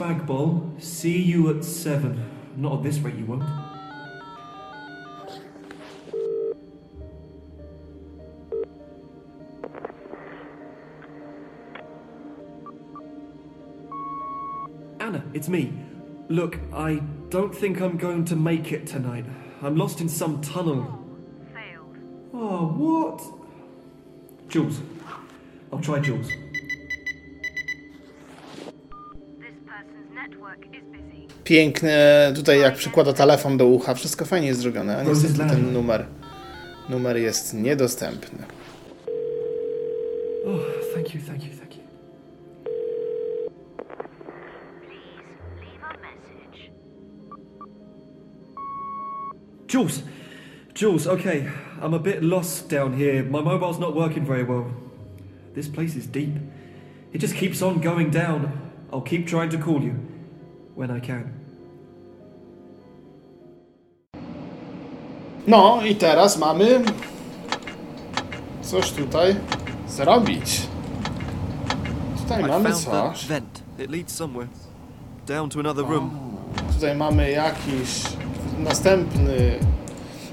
Spag 0.00 0.26
bowl. 0.26 0.72
See 0.78 1.20
you 1.20 1.50
at 1.50 1.62
seven. 1.62 2.24
Not 2.56 2.78
at 2.78 2.82
this 2.82 2.98
rate, 3.00 3.16
you 3.16 3.26
won't. 3.26 3.42
Anna, 15.00 15.22
it's 15.34 15.50
me. 15.50 15.72
Look, 16.28 16.58
I 16.72 17.02
don't 17.28 17.54
think 17.54 17.82
I'm 17.82 17.98
going 17.98 18.24
to 18.26 18.36
make 18.36 18.72
it 18.72 18.86
tonight. 18.86 19.26
I'm 19.60 19.76
lost 19.76 20.00
in 20.00 20.08
some 20.08 20.40
tunnel. 20.40 21.04
Failed. 21.52 21.98
Oh, 22.32 22.68
what? 22.68 24.48
Jules. 24.48 24.80
I'll 25.70 25.80
try 25.80 25.98
Jules. 26.00 26.30
Piękne, 31.44 32.32
tutaj 32.36 32.60
jak 32.60 32.74
przykłada 32.74 33.12
telefon 33.12 33.56
do 33.56 33.66
ucha, 33.66 33.94
wszystko 33.94 34.24
fajnie 34.24 34.48
jest 34.48 34.60
zrobione, 34.60 34.96
a 34.96 35.02
niestety 35.02 35.38
ten 35.38 35.72
numer, 35.72 36.06
numer 36.88 37.16
jest 37.16 37.54
niedostępny. 37.54 38.38
Oh, 40.46 40.60
thank 40.94 41.14
you, 41.14 41.20
thank 41.26 41.44
you, 41.44 41.50
thank 41.58 41.76
you. 41.76 41.82
Jules! 49.68 50.02
Jules, 50.74 51.06
okay. 51.06 51.44
I'm 51.82 51.94
a 51.94 51.98
bit 51.98 52.22
lost 52.22 52.70
down 52.70 52.92
here. 52.98 53.22
My 53.22 53.42
mobile's 53.42 53.78
not 53.78 53.94
working 53.94 54.26
very 54.26 54.44
well. 54.44 54.64
This 55.54 55.68
place 55.68 55.98
is 55.98 56.06
deep. 56.06 56.34
It 57.12 57.22
just 57.22 57.34
keeps 57.34 57.62
on 57.62 57.80
going 57.80 58.10
down. 58.10 58.52
I'll 58.92 59.08
keep 59.08 59.26
trying 59.26 59.50
to 59.50 59.58
call 59.58 59.82
you 59.82 60.09
when 60.80 60.90
I 60.90 61.00
can. 61.00 61.24
No 65.46 65.82
i 65.84 65.94
teraz 65.94 66.38
mamy 66.38 66.82
coś 68.62 68.92
tutaj 68.92 69.36
zrobić. 69.88 70.66
Tutaj 72.22 72.42
I 72.42 72.46
mamy 72.46 72.72
coś. 72.72 73.26
vent. 73.26 73.62
It 73.78 73.90
leads 73.90 74.14
somewhere. 74.14 74.48
Down 75.26 75.50
to 75.50 75.60
another 75.60 75.84
room. 75.84 76.10
Tutaj 76.74 76.96
mamy 76.96 77.30
jakiś 77.30 78.02
następny, 78.58 79.58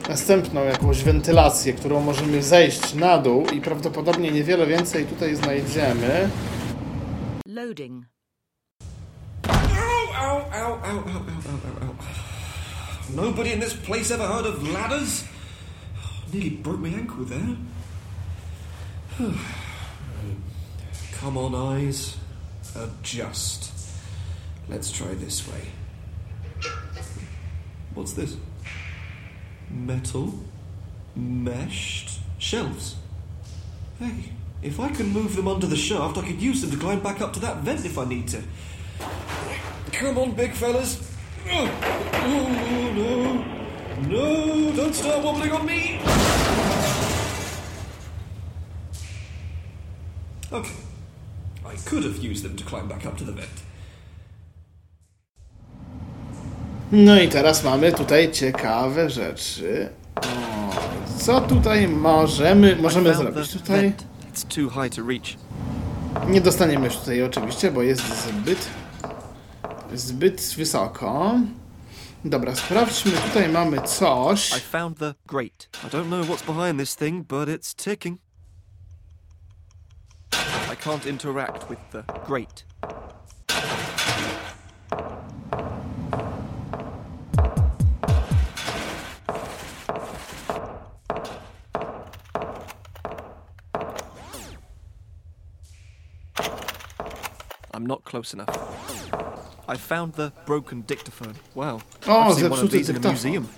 następną 0.10 0.64
jakąś 0.64 1.04
wentylację, 1.04 1.74
którą 1.74 2.02
możemy 2.02 2.44
zejść 2.44 2.94
na 2.94 3.18
dół 3.18 3.46
i 3.54 3.62
prawdopodobnie 3.62 4.32
niewiele 4.32 4.68
więcej 4.68 5.06
tutaj 5.06 5.36
znajdziemy. 5.36 6.30
Loading. 7.46 8.17
ow, 10.52 10.80
ow, 10.84 11.04
ow, 11.08 11.26
ow, 11.48 11.88
ow. 11.88 11.96
Nobody 13.14 13.54
in 13.54 13.60
this 13.60 13.74
place 13.74 14.12
ever 14.12 14.28
heard 14.28 14.46
of 14.46 14.68
ladders? 14.68 15.24
Nearly 16.32 16.50
broke 16.50 16.80
my 16.80 16.90
ankle 16.90 17.24
there. 17.24 17.56
Come 21.14 21.38
on, 21.38 21.56
eyes. 21.56 22.18
Adjust. 22.76 23.72
Let's 24.68 24.92
try 24.92 25.14
this 25.14 25.48
way. 25.48 25.62
What's 27.94 28.14
this? 28.14 28.36
Metal, 29.70 30.34
meshed 31.16 32.20
shelves. 32.38 32.98
Hey, 34.00 34.32
if 34.62 34.80
I 34.80 34.90
can 34.90 35.10
move 35.10 35.36
them 35.36 35.48
under 35.48 35.66
the 35.66 35.76
shaft, 35.76 36.18
I 36.18 36.22
could 36.28 36.42
use 36.42 36.62
them 36.62 36.72
to 36.72 36.78
climb 36.78 37.00
back 37.00 37.22
up 37.22 37.34
to 37.34 37.40
that 37.40 37.58
vent 37.58 37.86
if 37.86 37.98
I 37.98 38.06
need 38.06 38.28
to. 38.30 38.44
Come 40.00 40.18
on, 40.20 40.32
big 40.32 40.54
fellas. 40.54 40.98
Oh, 41.50 41.70
oh, 42.14 42.48
no. 42.96 43.58
No, 44.08 44.72
don't 44.76 44.96
start 44.96 45.24
wobbling 45.24 45.52
on 45.52 45.66
me. 45.66 46.00
Okay. 50.52 50.72
I 51.66 51.76
could 51.86 52.04
have 52.04 52.18
used 52.18 52.44
them 52.44 52.56
to 52.56 52.64
climb 52.64 52.88
back 52.88 53.06
up 53.06 53.18
to 53.18 53.24
the 53.24 53.32
vent. 53.32 53.64
No 56.92 57.22
i 57.22 57.28
teraz 57.28 57.64
mamy 57.64 57.92
tutaj 57.92 58.32
ciekawe 58.32 59.10
rzeczy. 59.10 59.90
O, 60.16 60.22
co 61.18 61.42
tutaj 61.42 61.88
możemy, 61.88 62.76
możemy 62.76 63.16
zrobić? 63.16 63.52
Tutaj 63.52 63.82
vent. 63.82 64.06
It's 64.34 64.56
too 64.56 64.70
high 64.70 64.96
to 64.96 65.02
reach. 65.08 65.38
nie 66.30 66.42
dostaniemy 66.42 66.86
już 66.86 66.98
tutaj 66.98 67.24
oczywiście, 67.24 67.72
bo 67.72 67.82
jest 67.82 68.02
zbyt 68.28 68.68
zbyt 69.94 70.56
wysoko. 70.58 71.40
Dobra, 72.26 72.56
sprawdźmy, 72.56 73.12
tutaj 73.12 73.50
mamy 73.50 73.82
coś. 73.82 74.58
I 74.58 74.60
found 74.60 74.98
the 74.98 75.14
grate. 75.28 75.68
I 75.88 75.90
don't 75.90 76.10
know 76.10 76.26
what's 76.26 76.46
behind 76.46 76.80
this 76.80 76.96
thing, 76.96 77.28
but 77.28 77.50
it's 77.50 77.76
ticking. 77.76 78.18
I 80.72 80.76
can't 80.76 81.06
interact 81.06 81.70
with 81.70 81.80
the 81.92 82.04
grate. 82.26 82.66
I'm 97.74 97.86
not 97.86 98.04
close 98.04 98.34
enough. 98.34 99.17
I 99.68 99.76
found 99.76 100.14
the 100.14 100.32
broken 100.46 100.82
dictaphone. 100.82 101.36
Wow. 101.54 101.82
Oh, 102.08 102.20
I've 102.22 102.36
seen 102.36 102.50
one 102.50 102.60
of 102.60 102.72
these 102.72 102.90
in 102.90 102.96
a 102.96 103.00
museum. 103.00 103.50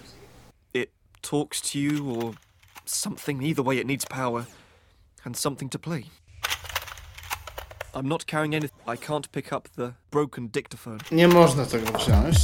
It 0.73 0.89
talks 1.21 1.61
to 1.71 1.79
you 1.79 2.09
or 2.09 2.33
something. 2.85 3.43
Either 3.43 3.61
way, 3.61 3.77
it 3.77 3.85
needs 3.85 4.05
power 4.05 4.47
and 5.23 5.37
something 5.37 5.69
to 5.69 5.79
play. 5.79 6.05
I'm 7.93 8.07
not 8.07 8.25
carrying 8.25 8.55
anything. 8.55 8.77
I 8.87 8.95
can't 8.95 9.31
pick 9.31 9.53
up 9.53 9.69
the 9.75 9.93
broken 10.11 10.47
dictaphone. 10.47 10.99
Nie 11.11 11.27
można 11.27 11.65
tego 11.65 11.97
wziąć. 11.97 12.37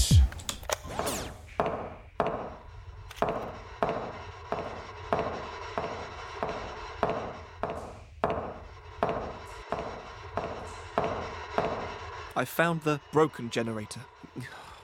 I 12.35 12.45
found 12.45 12.81
the 12.81 12.99
broken 13.11 13.49
generator. 13.49 14.01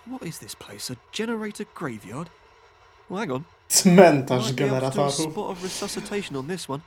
What 0.06 0.24
is 0.24 0.40
this 0.40 0.56
place? 0.56 0.90
A 0.94 0.98
generator 1.12 1.66
graveyard? 1.76 2.30
Well, 3.10 3.20
hang 3.20 3.32
on. 3.32 3.46
Cmentarz 3.70 4.42
Might 4.46 4.56
be 4.56 4.64
able 4.64 4.80
to 4.80 4.82
do 4.82 5.02
a 5.02 5.08
generatorów. 5.10 5.32
spot 5.32 5.50
of 5.52 5.64
resuscitation 5.64 6.36
on 6.38 6.48
this 6.48 6.70
one. 6.70 6.82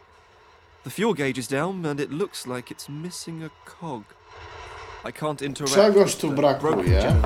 The 0.84 0.90
fuel 0.90 1.14
gauge 1.14 1.38
is 1.38 1.48
down, 1.48 1.86
and 1.86 2.00
it 2.00 2.10
looks 2.10 2.46
like 2.46 2.70
it's 2.70 2.88
missing 2.88 3.42
a 3.44 3.50
cog. 3.64 4.02
I 5.04 5.12
can't 5.12 5.42
interact 5.42 5.74
Czegoś 5.74 6.14
tu 6.16 6.28
the 6.28 6.34
brakuje. 6.34 7.22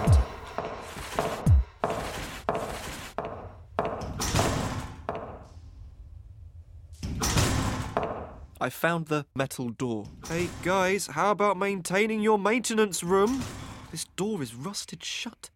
I 8.60 8.70
found 8.70 9.06
the 9.06 9.24
metal 9.34 9.68
door. 9.70 10.06
Hey 10.28 10.48
guys, 10.64 11.06
how 11.06 11.30
about 11.30 11.56
maintaining 11.56 12.20
your 12.20 12.38
maintenance 12.38 13.04
room? 13.04 13.42
This 13.92 14.04
door 14.16 14.42
is 14.42 14.54
rusted 14.54 15.04
shut. 15.04 15.50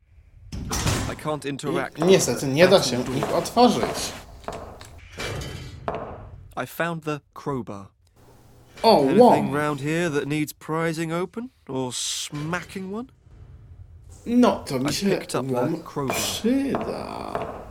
I 1.09 1.15
can't 1.15 1.45
interact. 1.45 1.99
with 1.99 2.09
Niestety 2.09 2.47
nie 2.49 2.69
da 2.69 2.83
się 2.83 3.01
ich 3.17 3.25
otworzyć. 3.35 4.13
I 6.57 6.67
found 6.67 7.03
the 7.03 7.21
crowbar. 7.35 7.87
O, 8.83 9.03
Anything 9.09 9.51
wow. 9.51 9.55
round 9.55 9.81
here 9.81 10.09
that 10.11 10.27
needs 10.29 10.53
prizing 10.53 11.13
open 11.13 11.51
or 11.69 11.93
smacking 11.93 12.93
one? 12.93 13.07
No, 14.27 14.63
to 14.67 14.79
mi 14.79 14.87
I 14.91 14.93
się 14.93 15.07
picked 15.11 15.35
up 15.35 15.47
łom 15.51 15.73
that 15.73 15.85
crowbar. 15.85 16.17
przyda. 16.17 17.62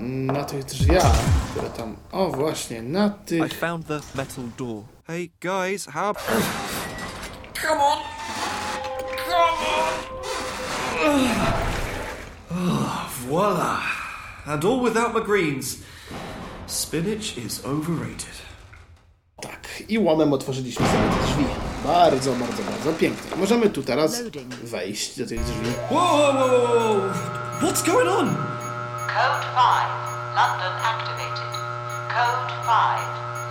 Na 0.00 0.44
tych 0.44 0.64
drzwiach, 0.64 1.16
które 1.50 1.70
tam... 1.70 1.96
O, 2.12 2.28
właśnie, 2.30 2.82
na 2.82 3.06
I 3.06 3.26
tych... 3.28 3.58
found 3.58 3.86
the 3.86 4.00
metal 4.14 4.44
door. 4.58 4.82
Hey 5.06 5.30
guys, 5.40 5.86
how? 5.86 6.14
Come 7.62 7.80
on! 7.80 7.98
Come 9.28 9.40
on! 9.40 10.16
voila! 13.28 13.82
And 14.46 14.64
all 14.64 14.80
without 14.80 15.14
my 15.14 15.20
greens. 15.20 15.78
Spinach 16.66 17.38
is 17.38 17.64
overrated. 17.64 18.36
Tak, 19.40 19.82
i 19.88 19.98
łomem 19.98 20.32
otworzyliśmy 20.32 20.86
sobie 20.86 21.08
te 21.20 21.26
drzwi. 21.26 21.44
Bardzo, 21.84 22.32
bardzo, 22.32 22.62
bardzo 22.62 22.92
pięknie. 22.92 23.36
Możemy 23.36 23.70
tu 23.70 23.82
teraz 23.82 24.22
wejść 24.64 25.18
do 25.18 25.26
tych 25.26 25.44
drzwi. 25.44 25.68
Whoa, 25.90 26.32
whoa, 26.32 26.32
whoa, 26.32 26.48
whoa, 26.48 27.00
whoa! 27.00 27.66
What's 27.66 27.86
going 27.86 28.08
on? 28.08 28.55
Code 29.16 29.44
5, 29.56 30.36
London 30.36 30.72
activated. 30.84 31.52
Code 32.12 32.52
5, 32.68 33.00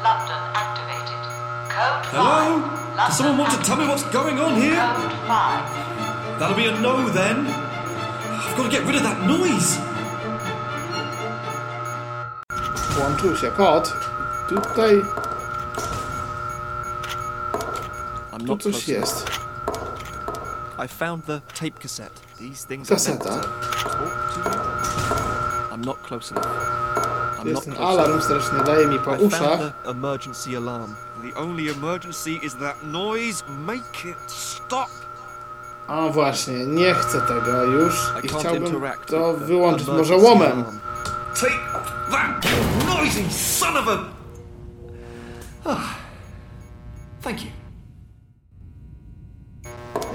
London 0.06 0.42
activated. 0.54 1.22
Code 1.74 2.06
5. 2.06 2.14
Hello? 2.14 2.62
London 2.62 2.96
Does 2.98 3.18
someone 3.18 3.38
want 3.40 3.52
to 3.52 3.58
tell 3.66 3.76
me 3.76 3.88
what's 3.88 4.04
going 4.14 4.38
on 4.38 4.62
here? 4.62 4.76
Code 4.76 5.12
5. 5.26 6.40
That'll 6.40 6.56
be 6.56 6.68
a 6.68 6.80
no 6.80 7.10
then. 7.10 7.48
I've 7.48 8.56
got 8.56 8.66
to 8.66 8.70
get 8.70 8.84
rid 8.86 8.96
of 8.96 9.02
that 9.10 9.26
noise. 9.26 9.82
Włączył 12.96 13.38
się 13.38 13.52
kod. 13.52 13.94
Tutaj 14.50 15.02
I'm 18.32 18.40
tu 18.40 18.46
not 18.46 18.64
coś 18.64 18.74
close 18.74 18.92
jest. 18.92 19.30
I 20.78 20.88
found 20.88 21.26
the 21.26 21.42
tape 21.60 21.80
cassette. 21.80 22.22
These 22.40 22.68
things 22.68 22.90
Kaseta. 22.90 23.30
are 23.30 23.36
meant 23.36 23.44
to 23.44 23.50
talk 23.90 24.54
to 24.54 24.60
you. 24.60 24.65
Not 25.86 26.02
close 26.04 26.32
enough. 26.32 26.46
I'm 27.40 27.48
jest 27.48 27.66
ten 27.66 27.78
alarm, 27.78 28.22
strasznie 28.22 28.60
daje 28.66 28.88
mi 28.88 29.00
po 29.00 29.16
I 29.16 29.20
uszach. 29.24 29.40
found 29.40 29.74
the 29.84 29.90
emergency 29.90 30.58
alarm. 30.58 30.96
The 31.32 31.40
only 31.40 31.70
emergency 31.70 32.32
is 32.44 32.56
that 32.56 32.84
noise. 32.84 33.44
Make 33.48 34.06
it 34.06 34.32
stop. 34.32 34.90
A 35.88 36.10
właśnie, 36.10 36.66
nie 36.66 36.94
chcę 36.94 37.22
tego 37.22 37.64
już 37.64 38.12
I 38.24 38.26
i 38.26 38.30
can't 38.30 38.40
chciałbym 38.40 38.66
interact 38.66 39.10
to 39.10 39.34
with 39.34 39.40
the 39.40 39.46
wyłączyć 39.46 39.88
może 39.88 40.14
emergency 40.14 40.26
łomem. 40.26 40.52
alarm. 40.52 40.80
Take 41.36 41.60
that 42.12 42.46
noisy 42.88 43.34
son 43.34 43.78
of 43.78 43.88
a. 43.88 43.98
Ah. 45.66 45.96
Thank 47.22 47.42
you. 47.44 47.52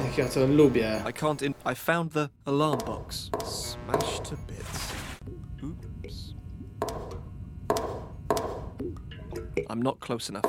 Jak 0.04 0.18
ja 0.18 0.28
to 0.28 0.46
lubię. 0.46 1.02
I 1.11 1.12
can't 1.12 1.42
in. 1.42 1.54
I 1.72 1.74
found 1.74 2.12
the 2.12 2.28
alarm 2.46 2.78
box. 2.87 3.30
Smashed 3.44 4.30
to 4.30 4.37
bits. 4.48 4.89
I'm 9.70 9.80
not 9.80 10.00
close 10.00 10.28
enough. 10.28 10.44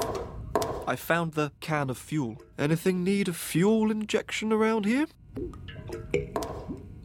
I 0.88 0.96
found 0.96 1.34
the 1.34 1.52
can 1.60 1.92
of 1.92 1.98
fuel. 2.00 2.42
Anything 2.58 3.04
need 3.04 3.28
a 3.28 3.34
fuel 3.34 3.92
injection 3.92 4.52
around 4.52 4.86
here? 4.86 5.06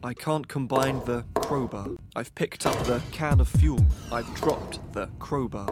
I 0.03 0.15
can't 0.15 0.47
combine 0.47 1.05
the 1.05 1.25
crowbar. 1.35 1.89
I've 2.15 2.33
picked 2.33 2.65
up 2.65 2.75
the 2.85 3.03
can 3.11 3.39
of 3.39 3.47
fuel. 3.47 3.85
I've 4.11 4.33
dropped 4.33 4.79
the 4.93 5.09
crowbar. 5.19 5.71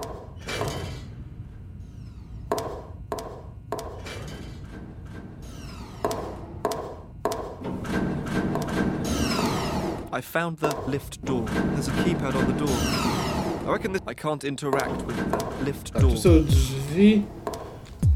I 10.13 10.21
found 10.21 10.59
the 10.59 10.75
lift 10.81 11.25
door. 11.25 11.45
There's 11.45 11.87
a 11.87 11.91
keypad 11.91 12.35
on 12.35 12.45
the 12.45 12.65
door. 12.65 13.24
I 13.65 13.67
reckon 13.67 13.93
that 13.93 14.03
I 14.11 14.15
can't 14.15 14.43
interact 14.47 15.01
with 15.07 15.17
the 15.17 15.65
lift 15.65 15.91
Tak, 15.93 16.01
door. 16.01 16.11
tu 16.11 16.17
są 16.17 16.29
drzwi 16.43 17.23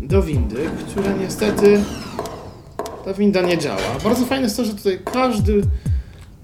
do 0.01 0.21
windy, 0.21 0.69
które 0.89 1.13
niestety 1.13 1.83
ta 3.05 3.13
winda 3.13 3.41
nie 3.41 3.57
działa. 3.57 3.81
Bardzo 4.03 4.25
fajne 4.25 4.43
jest 4.43 4.57
to, 4.57 4.65
że 4.65 4.73
tutaj 4.75 4.99
każdy 5.13 5.61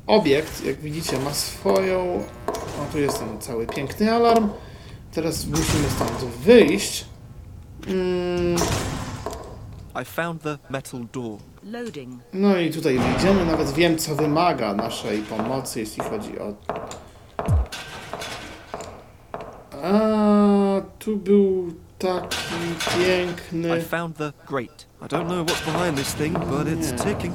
obiekt, 0.08 0.66
jak 0.66 0.80
widzicie, 0.80 1.20
ma 1.20 1.34
swoją... 1.34 2.24
O, 2.48 2.92
tu 2.92 3.00
jest 3.00 3.20
ten 3.20 3.42
cały 3.42 3.68
piękny 3.68 4.14
alarm. 4.14 4.50
Teraz 5.12 5.46
musimy 5.48 5.90
stąd 5.96 6.12
wyjść. 6.44 7.06
Mm, 7.88 8.56
I 10.02 10.06
found 10.06 10.42
the 10.42 10.58
metal 10.70 11.00
door. 11.14 11.38
Loading. 11.64 12.22
no 12.34 12.58
i 12.58 12.72
tutaj 12.72 13.00
wyjdziemy. 13.00 13.46
Nawet 13.46 13.72
wiem, 13.74 13.98
co 13.98 14.16
wymaga 14.16 14.74
naszej 14.74 15.22
pomocy, 15.22 15.80
jeśli 15.80 16.04
chodzi 16.04 16.40
o... 16.40 16.54
A, 19.86 20.82
tu 21.00 21.18
był 21.18 21.74
taki 22.00 22.38
piękny... 22.98 23.80
I 23.80 23.82
found 23.82 24.18
the 24.18 24.34
grate. 24.48 24.86
I 25.02 25.06
don't 25.08 25.28
know 25.28 25.46
what's 25.46 25.66
behind 25.66 25.98
this 25.98 26.14
thing, 26.14 26.34
but 26.40 26.68
it's 26.68 26.92
Nie. 26.92 26.98
ticking. 27.16 27.34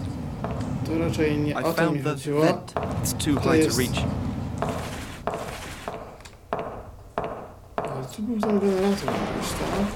To 0.86 0.98
raczej 0.98 1.38
nie 1.38 1.51
I 1.51 1.55
o 1.55 1.72
to 1.72 1.90
mi 1.90 2.03
chodziło. 2.03 2.44
It's 2.44 3.12
too 3.24 3.34
To 3.40 3.40
high 3.51 3.59
jest- 3.64 3.76
to 3.76 3.82
reach. 3.82 4.05
Ale 7.76 8.05
tu 8.16 8.22
był 8.22 8.40
ten 8.40 8.61
generator 8.61 9.07
tak? 9.61 9.86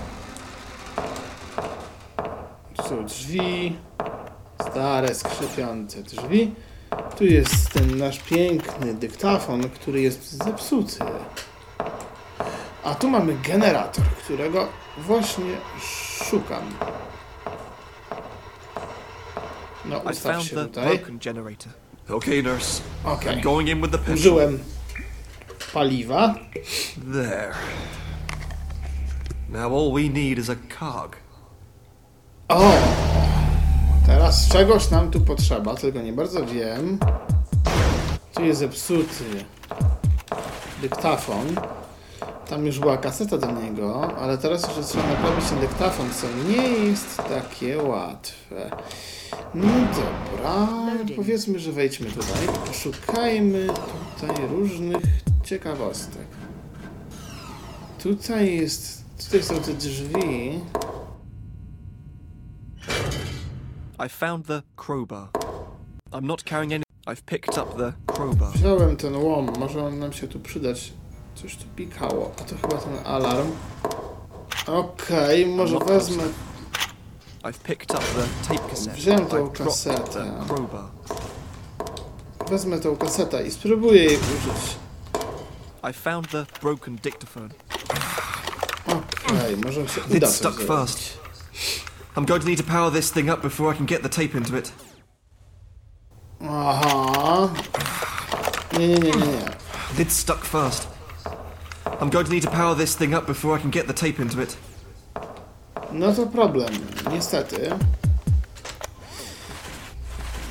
Tu 2.77 2.83
są 2.89 3.05
drzwi. 3.07 3.77
Stare, 4.71 5.15
skrzypiące 5.15 6.03
drzwi. 6.03 6.55
Tu 7.19 7.25
jest 7.25 7.71
ten 7.73 7.99
nasz 7.99 8.19
piękny 8.19 8.95
dyktafon, 8.95 9.63
który 9.71 10.01
jest 10.01 10.45
zepsuty. 10.45 10.99
A 12.85 12.95
tu 12.95 13.11
mamy 13.11 13.35
generator, 13.35 14.05
którego 14.05 14.69
właśnie 14.99 15.57
szukam. 16.31 16.63
No, 19.85 19.99
ustaw 19.99 20.43
się 20.43 20.57
tutaj. 20.57 21.01
Okay, 22.09 22.43
nurse. 22.43 22.83
Okej. 23.05 23.37
I'm 23.37 23.43
going 23.43 23.69
in 23.69 23.81
with 23.81 23.93
the 23.93 23.99
petrol. 23.99 24.19
Użyłem 24.19 24.59
paliwa. 25.75 26.35
There. 27.13 27.55
Now 29.49 29.73
all 29.73 29.93
we 29.93 30.09
need 30.09 30.39
is 30.39 30.51
a 30.51 30.57
cog. 30.79 31.17
O! 32.49 32.73
Teraz 34.07 34.49
czegoś 34.49 34.91
nam 34.91 35.11
tu 35.11 35.21
potrzeba, 35.21 35.75
tylko 35.75 36.01
nie 36.01 36.13
bardzo 36.13 36.47
wiem. 36.47 36.99
Tu 38.35 38.45
jest 38.45 38.61
zepsuty 38.61 39.45
dyktafon. 40.83 41.57
Tam 42.49 42.67
już 42.67 42.79
była 42.79 42.97
kaseta 42.97 43.39
do 43.39 43.51
niego, 43.51 44.17
ale 44.17 44.39
teraz 44.39 44.77
już 44.77 44.87
trzeba 44.87 45.07
naprawić 45.07 45.45
ten 45.49 45.61
dyktafon, 45.61 46.11
co 46.11 46.27
nie 46.49 46.69
jest 46.69 47.17
takie 47.17 47.83
łatwe. 47.83 48.71
No 49.55 49.69
dobra, 49.95 50.69
powiedzmy, 51.17 51.59
że 51.59 51.73
wejdźmy 51.73 52.07
tutaj. 52.07 52.47
Poszukajmy 52.67 53.67
tutaj 54.21 54.47
różnych 54.49 55.03
ciekawostek. 55.45 56.27
Tutaj 58.03 58.57
jest, 58.57 59.05
tutaj 59.25 59.43
są 59.43 59.55
te 59.61 59.75
drzwi. 59.75 60.61
I 64.07 64.09
found 64.09 64.47
the 64.47 64.63
crowbar. 64.77 65.29
I'm 66.13 66.27
not 66.27 66.43
carrying 66.43 66.73
any. 66.73 66.85
I've 67.07 67.25
picked 67.27 67.59
up 67.59 67.77
the 67.77 67.93
crowbar. 68.07 68.53
Wziąłem 68.55 68.97
ten 68.97 69.17
łom, 69.17 69.51
może 69.59 69.85
on 69.85 69.99
nam 69.99 70.13
się 70.13 70.29
tu 70.29 70.41
przydać. 70.41 70.93
Coś 71.35 71.57
tu 71.57 71.65
pikało, 71.77 72.33
a 72.41 72.43
to 72.43 72.55
chyba 72.63 72.79
ten 72.83 73.07
alarm. 73.07 73.51
Okej, 74.67 75.47
może 75.47 75.79
wezmę. 75.79 76.23
I've 77.43 77.59
picked 77.63 77.91
up 77.95 78.05
the 78.05 78.49
tape 78.49 78.69
cassette. 78.71 78.97
Wziąłem 78.97 79.27
tą 79.27 79.51
kasetę. 79.51 80.33
Wezmę 82.49 82.79
tą 82.79 82.97
kasetę 82.97 83.47
i 83.47 83.51
spróbuję 83.51 84.05
jej 84.05 84.17
użyć. 84.17 84.77
I 85.91 85.93
found 85.93 86.31
the 86.31 86.47
broken 86.63 86.97
dictaphone. 86.97 87.49
Okej, 88.87 89.57
może 89.57 89.89
się 89.89 90.01
uda 90.01 90.27
It's 90.27 90.31
stuck 90.31 90.61
fast. 90.61 91.19
I'm 92.17 92.25
going 92.25 92.43
to 92.43 92.49
need 92.49 92.59
to 92.59 92.73
power 92.73 92.93
this 92.93 93.13
thing 93.13 93.31
up 93.31 93.43
before 93.43 93.75
I 93.75 93.77
can 93.77 93.87
get 93.87 94.03
the 94.03 94.09
tape 94.09 94.39
into 94.39 94.57
it. 94.57 94.73
Aha. 96.41 97.49
Nie, 98.79 98.89
nie, 98.89 98.99
nie, 98.99 99.11
nie. 99.11 99.45
Lid's 99.99 100.17
stuck 100.17 100.45
fast. 100.45 100.94
I'm 102.01 102.11
going 102.11 102.27
to 102.27 102.33
need 102.33 102.43
to 102.43 102.51
power 102.51 102.75
this 102.75 102.97
thing 102.97 103.15
up 103.15 103.27
before 103.27 103.59
I 103.59 103.61
can 103.61 103.71
get 103.71 103.87
the 103.87 103.93
tape 103.93 104.23
into 104.23 104.41
it. 104.43 104.57
No 105.93 106.13
to 106.15 106.27
problem, 106.27 106.69
niestety. 107.13 107.71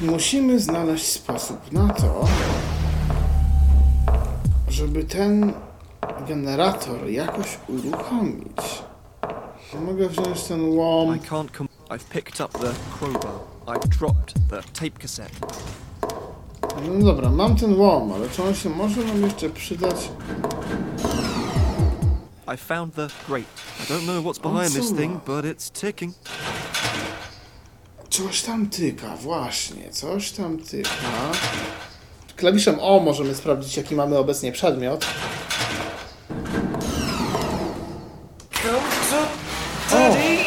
Musimy 0.02 0.60
znaleźć 0.60 1.06
sposób 1.06 1.72
na 1.72 1.94
to, 1.94 2.26
żeby 4.68 5.04
ten 5.04 5.54
generator 6.28 7.10
jakoś 7.10 7.58
uruchomić. 7.68 8.84
Mogę 9.86 10.10
wziąć 10.10 10.44
ten 10.44 10.78
łom. 10.78 11.16
I 11.16 11.20
can't 11.20 11.58
come. 11.58 11.70
I've 11.90 12.10
picked 12.10 12.42
up 12.42 12.60
the 12.60 12.72
crowbar. 13.00 13.32
I've 13.68 13.88
dropped 14.00 14.34
the 14.50 14.62
tape 14.74 15.00
cassette. 15.02 15.48
No 16.88 17.06
dobra, 17.06 17.30
mam 17.30 17.56
ten 17.56 17.80
łom, 17.80 18.12
ale 18.12 18.30
czy 18.30 18.44
on 18.44 18.56
się 18.56 18.70
może 18.70 19.04
nam 19.04 19.22
jeszcze 19.22 19.50
przydać? 19.50 20.10
I 22.54 22.56
found 22.56 22.94
the 22.94 23.12
grate. 23.26 23.48
I 23.82 23.86
don't 23.86 24.06
know 24.06 24.22
what's 24.22 24.38
behind 24.38 24.74
this 24.74 24.90
co 24.90 24.96
thing, 24.96 25.22
but 25.26 25.44
it's 25.44 25.72
ticking. 25.72 26.14
Coś 28.10 28.42
tam 28.42 28.70
tyka, 28.70 29.16
właśnie, 29.16 29.90
coś 29.90 30.32
tam 30.32 30.58
tyka. 30.58 31.32
Klawiszem 32.36 32.80
O 32.80 33.00
możemy 33.00 33.36
sprawdzić, 33.36 33.78
jaki 33.78 33.96
mamy 33.96 34.18
obecnie 34.18 34.52
przedmiot. 34.52 35.06
O, 39.94 39.98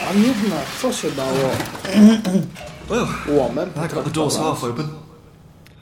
a 0.09 0.13
jednak, 0.13 0.67
co 0.83 0.93
się 0.93 1.11
dało 1.11 1.51
Well, 2.91 3.07
łomem? 3.29 3.71
I 3.77 3.95
got 3.95 4.05
the 4.05 4.11
doors 4.11 4.37
half 4.37 4.65
open. 4.65 4.89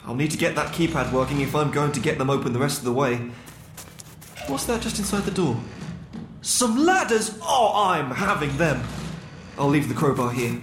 I'll 0.07 0.15
need 0.15 0.31
to 0.31 0.37
get 0.37 0.55
that 0.55 0.71
keypad 0.71 1.11
working 1.13 1.41
if 1.41 1.55
I'm 1.55 1.71
going 1.71 1.91
to 1.91 1.99
get 1.99 2.17
them 2.17 2.29
open 2.29 2.53
the 2.53 2.59
rest 2.59 2.77
of 2.77 2.83
the 2.83 2.93
way. 2.93 3.19
What's 4.47 4.65
that 4.65 4.83
just 4.83 4.99
inside 4.99 5.23
the 5.25 5.41
door? 5.41 5.55
Some 6.45 6.85
ladders! 6.85 7.39
Oh, 7.41 7.71
I'm 7.73 8.11
having 8.11 8.55
them! 8.57 8.83
I'll 9.57 9.67
leave 9.67 9.89
the 9.89 9.95
crowbar 9.95 10.31
here. 10.31 10.61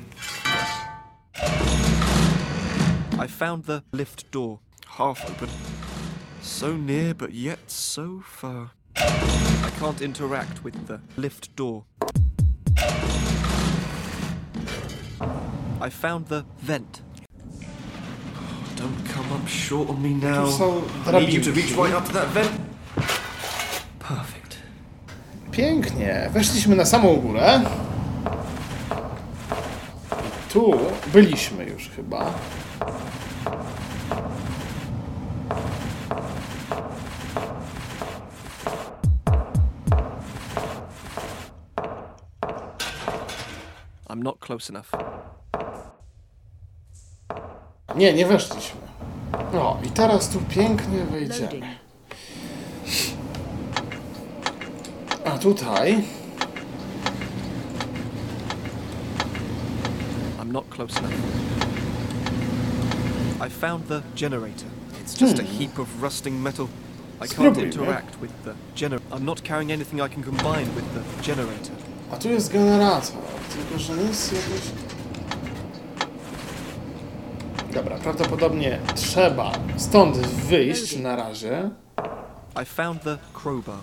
I 3.19 3.27
found 3.27 3.65
the 3.65 3.83
lift 3.91 4.31
door, 4.31 4.61
half 4.87 5.29
open. 5.29 5.49
So 6.41 6.77
near, 6.77 7.15
but 7.15 7.35
yet 7.35 7.69
so 7.69 8.23
far. 8.25 8.71
I 8.95 9.73
can't 9.81 10.01
interact 10.01 10.63
with 10.63 10.87
the 10.87 11.01
lift 11.17 11.57
door. 11.57 11.85
I 15.81 15.91
found 15.91 16.29
the 16.29 16.45
vent. 16.59 17.03
Don't 18.77 19.05
come 19.07 19.33
up 19.33 19.49
short 19.49 19.89
on 19.89 20.01
me 20.01 20.15
now. 20.15 20.47
Są 20.47 20.85
I 21.09 21.19
need 21.19 21.33
you 21.33 21.41
to 21.43 21.51
reach 21.51 21.73
right 21.73 21.93
up 21.93 22.05
to 22.05 22.13
that 22.13 22.29
vent. 22.29 22.72
Pięknie, 25.53 26.31
weszliśmy 26.33 26.77
na 26.77 26.85
samą 26.85 27.17
górę. 27.17 27.61
Tu 30.53 30.75
byliśmy 31.13 31.65
już 31.65 31.89
chyba. 31.89 32.35
I'm 44.09 44.23
not 44.23 44.39
close 44.41 44.71
enough. 44.73 44.91
Nie, 47.97 48.13
nie 48.15 48.27
weszliśmy. 48.27 48.81
O, 49.55 49.79
i 49.85 49.91
teraz 49.91 50.29
tu 50.29 50.41
pięknie 50.41 51.05
wejdziemy. 51.05 51.83
Tutaj 55.43 56.05
I'm 60.41 60.53
not 60.53 60.71
close 60.71 60.99
enough. 60.99 61.13
I 63.41 63.49
found 63.49 63.89
the 63.89 64.03
generator. 64.15 64.67
It's 65.01 65.15
just 65.15 65.39
a 65.39 65.43
heap 65.43 65.79
of 65.79 66.03
rusting 66.03 66.43
metal. 66.43 66.69
I 67.21 67.27
can't 67.27 67.59
interact 67.59 68.21
with 68.21 68.31
the 68.45 68.55
generator. 68.75 69.05
I'm 69.13 69.25
not 69.25 69.43
carrying 69.43 69.73
anything 69.73 70.01
I 70.01 70.09
can 70.09 70.23
combine 70.23 70.73
with 70.75 70.85
the 70.95 71.03
generator. 71.23 71.75
A 72.13 72.17
tu 72.17 72.29
jest 72.29 72.53
generator, 72.53 73.17
tylko 73.53 73.79
że 73.79 73.93
nic 73.93 74.33
jakoś... 74.33 74.63
Dobra, 77.75 77.99
prawdopodobnie 77.99 78.79
trzeba 78.95 79.53
stąd 79.77 80.17
wyjść 80.27 80.97
na 80.97 81.17
razie. 81.17 81.71
I 82.63 82.65
found 82.65 83.03
the 83.03 83.19
crowbar. 83.33 83.79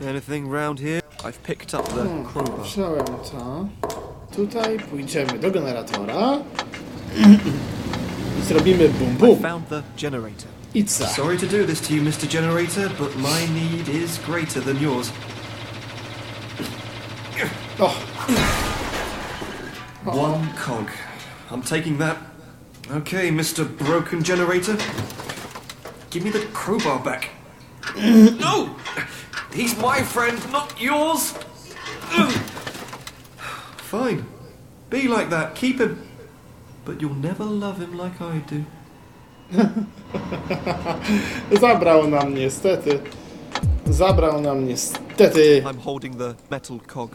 Anything 0.00 0.48
round 0.48 0.78
here? 0.80 1.00
I've 1.24 1.42
picked 1.42 1.74
up 1.74 1.84
the 1.88 2.04
crowbar. 2.32 2.64
Wziąłem 2.66 3.04
to. 3.06 3.68
Tutaj 4.36 4.78
pójdziemy 4.78 5.38
do 5.38 5.50
generatora. 5.50 6.38
I 8.38 8.42
zrobimy 8.44 8.88
bum 8.88 9.08
I 9.08 9.18
bum. 9.18 9.42
found 9.42 9.68
the 9.68 9.82
generator. 9.96 10.48
I 10.74 10.84
co? 10.84 11.06
Sorry 11.06 11.38
to 11.38 11.46
do 11.46 11.66
this 11.66 11.80
to 11.80 11.94
you, 11.94 12.02
Mr. 12.02 12.26
Generator, 12.28 12.90
but 12.98 13.16
my 13.16 13.46
need 13.54 13.88
is 13.88 14.18
greater 14.18 14.60
than 14.64 14.78
yours. 14.82 15.12
O, 17.78 17.88
One 20.04 20.48
cog. 20.56 20.88
I'm 21.50 21.62
taking 21.62 21.98
that. 21.98 22.16
Okay, 22.90 23.30
Mr. 23.30 23.64
Broken 23.78 24.22
Generator. 24.24 24.76
Give 26.10 26.24
me 26.24 26.30
the 26.30 26.46
crowbar 26.52 26.98
back. 27.04 27.30
no! 27.96 28.74
He's 29.54 29.76
my 29.78 30.02
friend, 30.02 30.38
not 30.52 30.80
yours! 30.80 31.34
Fine. 33.90 34.24
Be 34.90 35.08
like 35.08 35.30
that, 35.30 35.54
keep 35.54 35.80
him. 35.80 35.98
But 36.84 37.00
you'll 37.00 37.14
never 37.14 37.44
love 37.44 37.78
him 37.78 37.96
like 37.98 38.20
I 38.20 38.38
do. 38.50 38.64
zabrał 41.60 42.08
nam 42.08 42.34
niestety. 42.34 42.98
Zabrał 43.86 44.40
nam 44.40 44.66
niestety. 44.66 45.62
I'm 45.64 45.78
holding 45.78 46.16
the 46.16 46.34
metal 46.50 46.78
cog. 46.94 47.10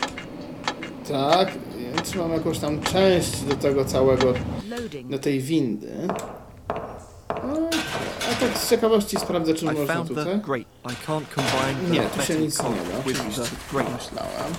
Tak, 1.07 1.51
ja 1.95 2.01
trzymam 2.01 2.31
jakąś 2.31 2.59
tam 2.59 2.81
część 2.81 3.41
do 3.41 3.55
tego 3.55 3.85
całego, 3.85 4.33
Loading. 4.69 5.09
do 5.11 5.19
tej 5.19 5.39
windy. 5.39 6.07
Tak 8.47 8.57
z 8.57 8.69
ciekawości 8.69 9.17
sprawdzę, 9.19 9.53
czy 9.53 9.65
I 9.65 9.67
można 9.67 9.93
found 9.93 10.09
the 10.09 10.15
tutaj. 10.15 10.39
great. 10.41 10.67
I 10.85 11.05
can't 11.07 11.25
combine 11.35 11.87
the 11.87 11.93
Nie, 11.93 12.01
tu 12.01 12.21
się 12.21 12.35
nic 12.35 12.63
nie 12.63 12.69
da, 12.69 13.03
with 13.05 13.17
oczywiście. 13.19 13.41
the 13.41 13.73
great. 13.73 13.87
Myślałem. 13.93 14.53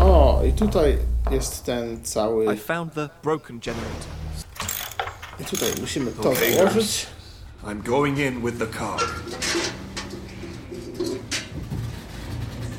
O, 0.00 0.42
i 0.48 0.52
tutaj 0.52 0.98
jest 1.30 1.64
ten 1.64 2.04
cały... 2.04 2.54
I 2.54 2.58
found 2.58 2.94
the 2.94 3.08
broken 3.22 3.60
generator. 3.60 4.08
I 5.40 5.44
tutaj 5.44 5.68
musimy 5.80 6.12
to 6.12 6.30
Okay. 6.30 6.56
I'm 7.64 7.82
going 7.82 8.18
in 8.18 8.42
with 8.42 8.58
the 8.58 8.66
car. 8.66 9.00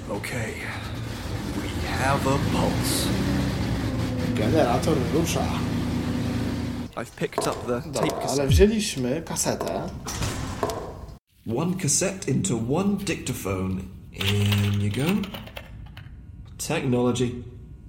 Okay. 0.10 0.54
We 1.56 1.88
have 2.04 2.28
a 2.28 2.38
pulse. 2.52 3.08
Generator 4.36 4.96
rusza. 5.14 5.46
I've 6.96 7.16
picked 7.16 7.48
up 7.48 7.56
the 7.66 7.82
tape 7.82 7.94
Dobra, 7.94 8.16
ale 8.18 8.22
cassette. 8.22 8.48
wzięliśmy 8.48 9.22
kasetę. 9.22 9.90
One 11.58 11.76
cassette 11.82 12.28
into 12.32 12.56
one 12.70 12.98
dictaphone. 12.98 13.82
In 14.12 14.82
you 14.82 14.92
go. 14.92 15.28
Technology. 16.58 17.44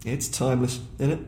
It's 0.05 0.29
timeless, 0.39 0.81
isn't 0.99 1.13
it? 1.13 1.21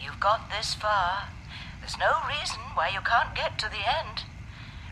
You've 0.00 0.20
got 0.20 0.48
this 0.50 0.74
far. 0.74 1.28
There's 1.80 1.98
no 1.98 2.12
reason 2.28 2.60
why 2.74 2.88
you 2.88 3.00
can't 3.00 3.34
get 3.34 3.58
to 3.58 3.66
the 3.70 3.82
end. 4.00 4.24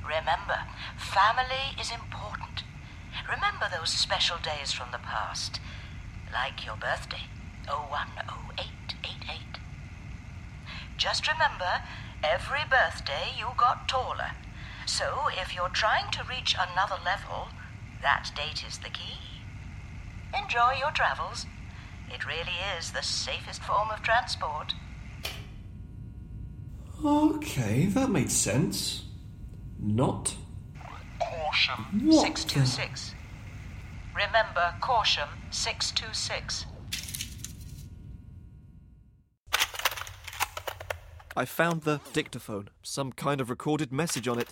Remember, 0.05 0.59
family 0.97 1.75
is 1.81 1.91
important. 1.93 2.65
Remember 3.31 3.69
those 3.71 3.91
special 3.91 4.37
days 4.39 4.73
from 4.73 4.91
the 4.93 4.99
past, 4.99 5.61
like 6.33 6.67
your 6.67 6.77
birthday, 6.77 7.25
010888. 7.67 9.59
Just 10.97 11.27
remember, 11.31 11.83
every 12.23 12.65
birthday 12.69 13.33
you 13.37 13.47
got 13.57 13.89
taller. 13.89 14.33
So 14.87 15.29
if 15.41 15.55
you're 15.55 15.71
trying 15.71 16.11
to 16.13 16.25
reach 16.25 16.55
another 16.55 16.97
level, 17.05 17.49
that 18.03 18.31
date 18.37 18.63
is 18.67 18.79
the 18.79 18.91
key. 18.91 19.19
Enjoy 20.39 20.73
your 20.79 20.91
travels. 20.91 21.47
It 22.13 22.27
really 22.27 22.59
is 22.79 22.93
the 22.93 23.03
safest 23.03 23.63
form 23.63 23.91
of 23.91 24.03
transport. 24.03 24.75
Okay, 27.05 27.87
that 27.87 28.11
made 28.11 28.31
sense. 28.31 29.05
Not. 29.79 30.35
Caution 31.55 32.07
What 32.07 32.27
626. 32.27 33.15
Remember, 34.13 34.75
caution 34.81 35.29
626. 35.53 36.67
I 41.37 41.45
found 41.45 41.83
the 41.83 42.01
dictaphone. 42.13 42.71
Some 42.83 43.13
kind 43.13 43.41
of 43.41 43.51
recorded 43.51 43.93
message 43.93 44.27
on 44.27 44.41
it. 44.41 44.49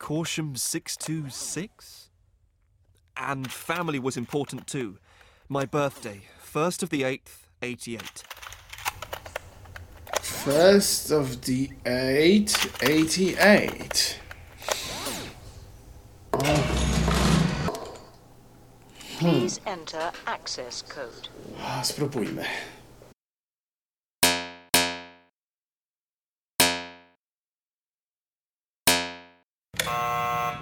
Caution 0.00 0.56
626? 0.56 2.10
And 3.16 3.52
family 3.52 4.00
was 4.00 4.16
important 4.16 4.66
too. 4.66 4.98
My 5.48 5.64
birthday, 5.64 6.22
1st 6.44 6.82
of 6.82 6.90
the 6.90 7.02
8th, 7.02 7.46
88. 7.62 8.24
First 10.20 11.12
of 11.12 11.42
the 11.42 11.70
8, 11.86 12.82
88. 12.82 14.20
Please 19.24 19.58
enter 19.64 20.12
access 20.26 20.82
code. 20.82 21.28
A, 21.58 21.80
Spróbujmy. 21.80 22.46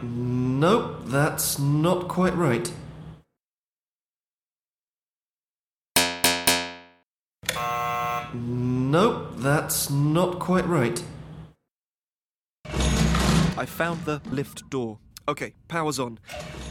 Nope, 0.05 1.01
that's 1.07 1.59
not 1.59 2.07
quite 2.07 2.37
right. 2.37 2.73
Nope, 8.33 9.33
that's 9.39 9.91
not 9.91 10.39
quite 10.39 10.69
right. 10.69 11.03
I 12.65 13.67
found 13.67 14.05
the 14.05 14.21
lift 14.31 14.71
door. 14.71 15.01
Okay, 15.29 15.55
power's 15.69 16.01
on. 16.01 16.19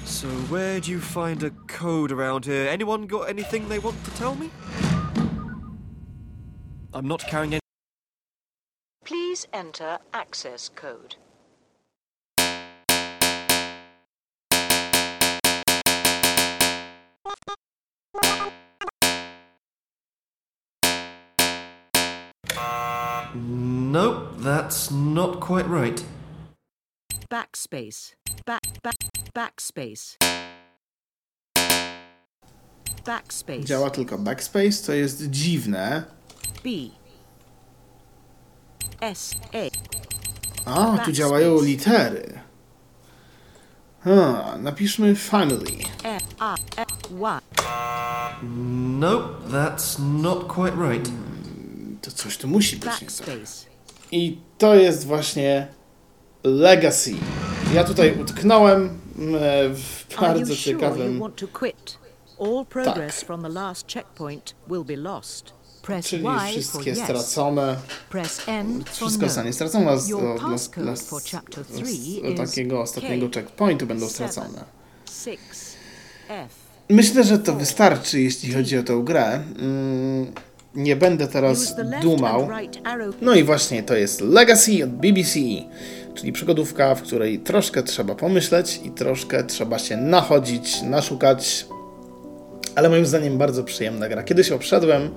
So, 0.03 0.27
where 0.27 0.81
do 0.81 0.91
you 0.91 0.99
find 0.99 1.41
a 1.41 1.51
code 1.67 2.11
around 2.11 2.45
here? 2.45 2.67
Anyone 2.67 3.07
got 3.07 3.29
anything 3.29 3.69
they 3.69 3.79
want 3.79 4.03
to 4.03 4.11
tell 4.11 4.35
me? 4.35 4.49
I'm 6.93 7.07
not 7.07 7.21
carrying 7.21 7.53
any. 7.53 7.61
Please 9.05 9.47
enter 9.53 9.99
access 10.13 10.69
code. 10.75 11.15
Nope, 23.33 24.33
that's 24.37 24.91
not 24.91 25.39
quite 25.39 25.67
right. 25.67 26.03
Backspace. 27.29 28.13
Back, 29.33 29.35
back, 29.35 29.53
backspace. 29.53 30.17
Backspace. 33.05 33.63
Działa 33.63 33.89
tylko 33.89 34.17
backspace, 34.17 34.71
co 34.71 34.93
jest 34.93 35.29
dziwne. 35.29 36.03
B. 36.63 36.69
S. 39.01 39.35
A. 40.65 40.95
A, 40.95 40.97
tu 40.97 41.11
działają 41.11 41.61
litery. 41.61 42.39
Ha, 44.03 44.57
napiszmy 44.59 45.15
family. 45.15 45.77
F. 46.03 46.23
A. 46.39 46.55
F. 46.77 46.87
Y. 47.11 47.41
Nope, 48.99 49.49
that's 49.51 49.99
not 49.99 50.47
quite 50.47 50.91
right. 50.91 51.09
To 52.01 52.11
coś 52.11 52.37
tu 52.37 52.47
musi 52.47 52.75
być 52.75 52.85
nie 52.85 52.91
tak. 52.91 52.99
Backspace. 53.01 53.65
I 54.11 54.37
to 54.57 54.75
jest 54.75 55.05
właśnie 55.05 55.67
Legacy. 56.43 57.15
Ja 57.73 57.83
tutaj 57.83 58.19
utknąłem 58.21 59.00
w 59.73 60.05
Are 60.17 60.33
you 60.33 60.39
bardzo 60.39 60.55
ciekawym... 60.55 61.19
Press 65.81 66.07
Czyli 66.07 66.23
Y 66.27 66.49
wszystkie 66.51 66.95
stracone. 66.95 67.77
Wszystko 68.85 69.21
no. 69.21 69.27
zostanie 69.27 69.53
stracone. 69.53 69.99
Z, 69.99 70.07
dla, 70.07 70.55
dla, 70.83 70.95
takiego 72.35 72.81
ostatniego 72.81 73.29
checkpointu 73.33 73.87
będą 73.87 74.09
stracone. 74.09 74.63
Myślę, 76.89 77.23
że 77.23 77.39
to 77.39 77.53
wystarczy, 77.53 78.21
jeśli 78.21 78.53
chodzi 78.53 78.77
o 78.77 78.83
tę 78.83 79.01
grę. 79.03 79.43
Mm, 79.59 80.33
Nie 80.75 80.95
będę 80.95 81.27
teraz 81.27 81.75
dumał. 82.01 82.49
No 83.21 83.35
i 83.35 83.43
właśnie 83.43 83.83
to 83.83 83.95
jest 83.95 84.21
Legacy 84.21 84.83
od 84.83 84.89
BBC, 84.89 85.39
czyli 86.15 86.31
przygodówka, 86.31 86.95
w 86.95 87.01
której 87.01 87.39
troszkę 87.39 87.83
trzeba 87.83 88.15
pomyśleć 88.15 88.79
i 88.83 88.91
troszkę 88.91 89.43
trzeba 89.43 89.79
się 89.79 89.97
nachodzić, 89.97 90.81
naszukać, 90.81 91.65
ale 92.75 92.89
moim 92.89 93.05
zdaniem 93.05 93.37
bardzo 93.37 93.63
przyjemna 93.63 94.09
gra. 94.09 94.23
Kiedyś 94.23 94.51
obszedłem, 94.51 95.09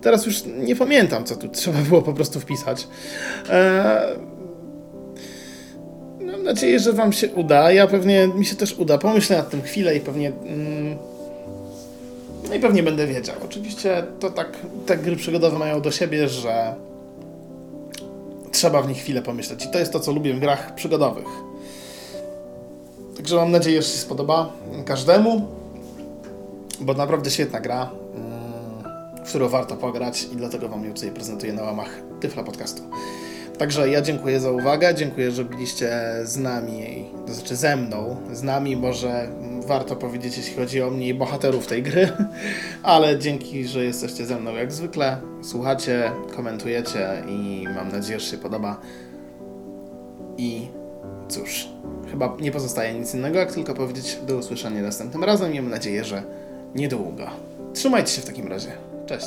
teraz 0.00 0.26
już 0.26 0.42
nie 0.44 0.76
pamiętam, 0.76 1.24
co 1.24 1.36
tu 1.36 1.48
trzeba 1.48 1.78
było 1.78 2.02
po 2.02 2.12
prostu 2.12 2.40
wpisać. 2.40 2.88
Eee, 3.50 4.34
mam 6.20 6.42
nadzieję, 6.42 6.78
że 6.78 6.92
Wam 6.92 7.12
się 7.12 7.28
uda. 7.28 7.72
Ja 7.72 7.86
pewnie 7.86 8.28
mi 8.28 8.46
się 8.46 8.56
też 8.56 8.78
uda. 8.78 8.98
Pomyślę 8.98 9.36
nad 9.36 9.50
tym 9.50 9.62
chwilę 9.62 9.96
i 9.96 10.00
pewnie. 10.00 10.28
Mm, 10.28 10.96
no 12.48 12.54
i 12.54 12.60
pewnie 12.60 12.82
będę 12.82 13.06
wiedział. 13.06 13.36
Oczywiście 13.44 14.02
to 14.20 14.30
tak, 14.30 14.48
te 14.86 14.96
gry 14.96 15.16
przygodowe 15.16 15.58
mają 15.58 15.80
do 15.80 15.90
siebie, 15.90 16.28
że 16.28 16.74
trzeba 18.64 18.82
w 18.82 18.88
nich 18.88 18.98
chwilę 18.98 19.22
pomyśleć. 19.22 19.64
I 19.64 19.68
to 19.68 19.78
jest 19.78 19.92
to, 19.92 20.00
co 20.00 20.12
lubię 20.12 20.34
w 20.34 20.40
grach 20.40 20.74
przygodowych. 20.74 21.26
Także 23.16 23.36
mam 23.36 23.50
nadzieję, 23.50 23.82
że 23.82 23.88
się 23.88 23.98
spodoba 23.98 24.52
każdemu, 24.86 25.48
bo 26.80 26.94
naprawdę 26.94 27.30
świetna 27.30 27.60
gra, 27.60 27.90
mm, 28.14 29.24
w 29.24 29.28
którą 29.28 29.48
warto 29.48 29.76
pograć 29.76 30.24
i 30.32 30.36
dlatego 30.36 30.68
Wam 30.68 30.84
ją 30.84 30.94
tutaj 30.94 31.10
prezentuję 31.10 31.52
na 31.52 31.62
łamach 31.62 32.00
Tyfla 32.20 32.42
Podcastu. 32.42 32.82
Także 33.58 33.88
ja 33.88 34.02
dziękuję 34.02 34.40
za 34.40 34.50
uwagę, 34.50 34.94
dziękuję, 34.94 35.30
że 35.30 35.44
byliście 35.44 35.90
z 36.22 36.36
nami, 36.36 37.04
to 37.26 37.34
znaczy 37.34 37.56
ze 37.56 37.76
mną, 37.76 38.16
z 38.32 38.42
nami 38.42 38.76
może 38.76 39.28
warto 39.66 39.96
powiedzieć, 39.96 40.36
jeśli 40.36 40.54
chodzi 40.56 40.82
o 40.82 40.90
mnie 40.90 41.08
i 41.08 41.14
bohaterów 41.14 41.66
tej 41.66 41.82
gry, 41.82 42.08
ale 42.82 43.18
dzięki, 43.18 43.68
że 43.68 43.84
jesteście 43.84 44.26
ze 44.26 44.36
mną 44.36 44.54
jak 44.54 44.72
zwykle, 44.72 45.16
słuchacie, 45.42 46.10
komentujecie 46.36 47.08
i 47.28 47.64
mam 47.74 47.92
nadzieję, 47.92 48.20
że 48.20 48.26
się 48.26 48.38
podoba. 48.38 48.80
I 50.36 50.68
cóż, 51.28 51.68
chyba 52.10 52.36
nie 52.40 52.52
pozostaje 52.52 52.94
nic 52.94 53.14
innego, 53.14 53.38
jak 53.38 53.52
tylko 53.52 53.74
powiedzieć 53.74 54.18
do 54.26 54.36
usłyszenia 54.36 54.82
następnym 54.82 55.24
razem 55.24 55.54
mam 55.54 55.70
nadzieję, 55.70 56.04
że 56.04 56.22
niedługo. 56.74 57.26
Trzymajcie 57.74 58.12
się 58.12 58.22
w 58.22 58.26
takim 58.26 58.48
razie. 58.48 58.68
Cześć. 59.06 59.26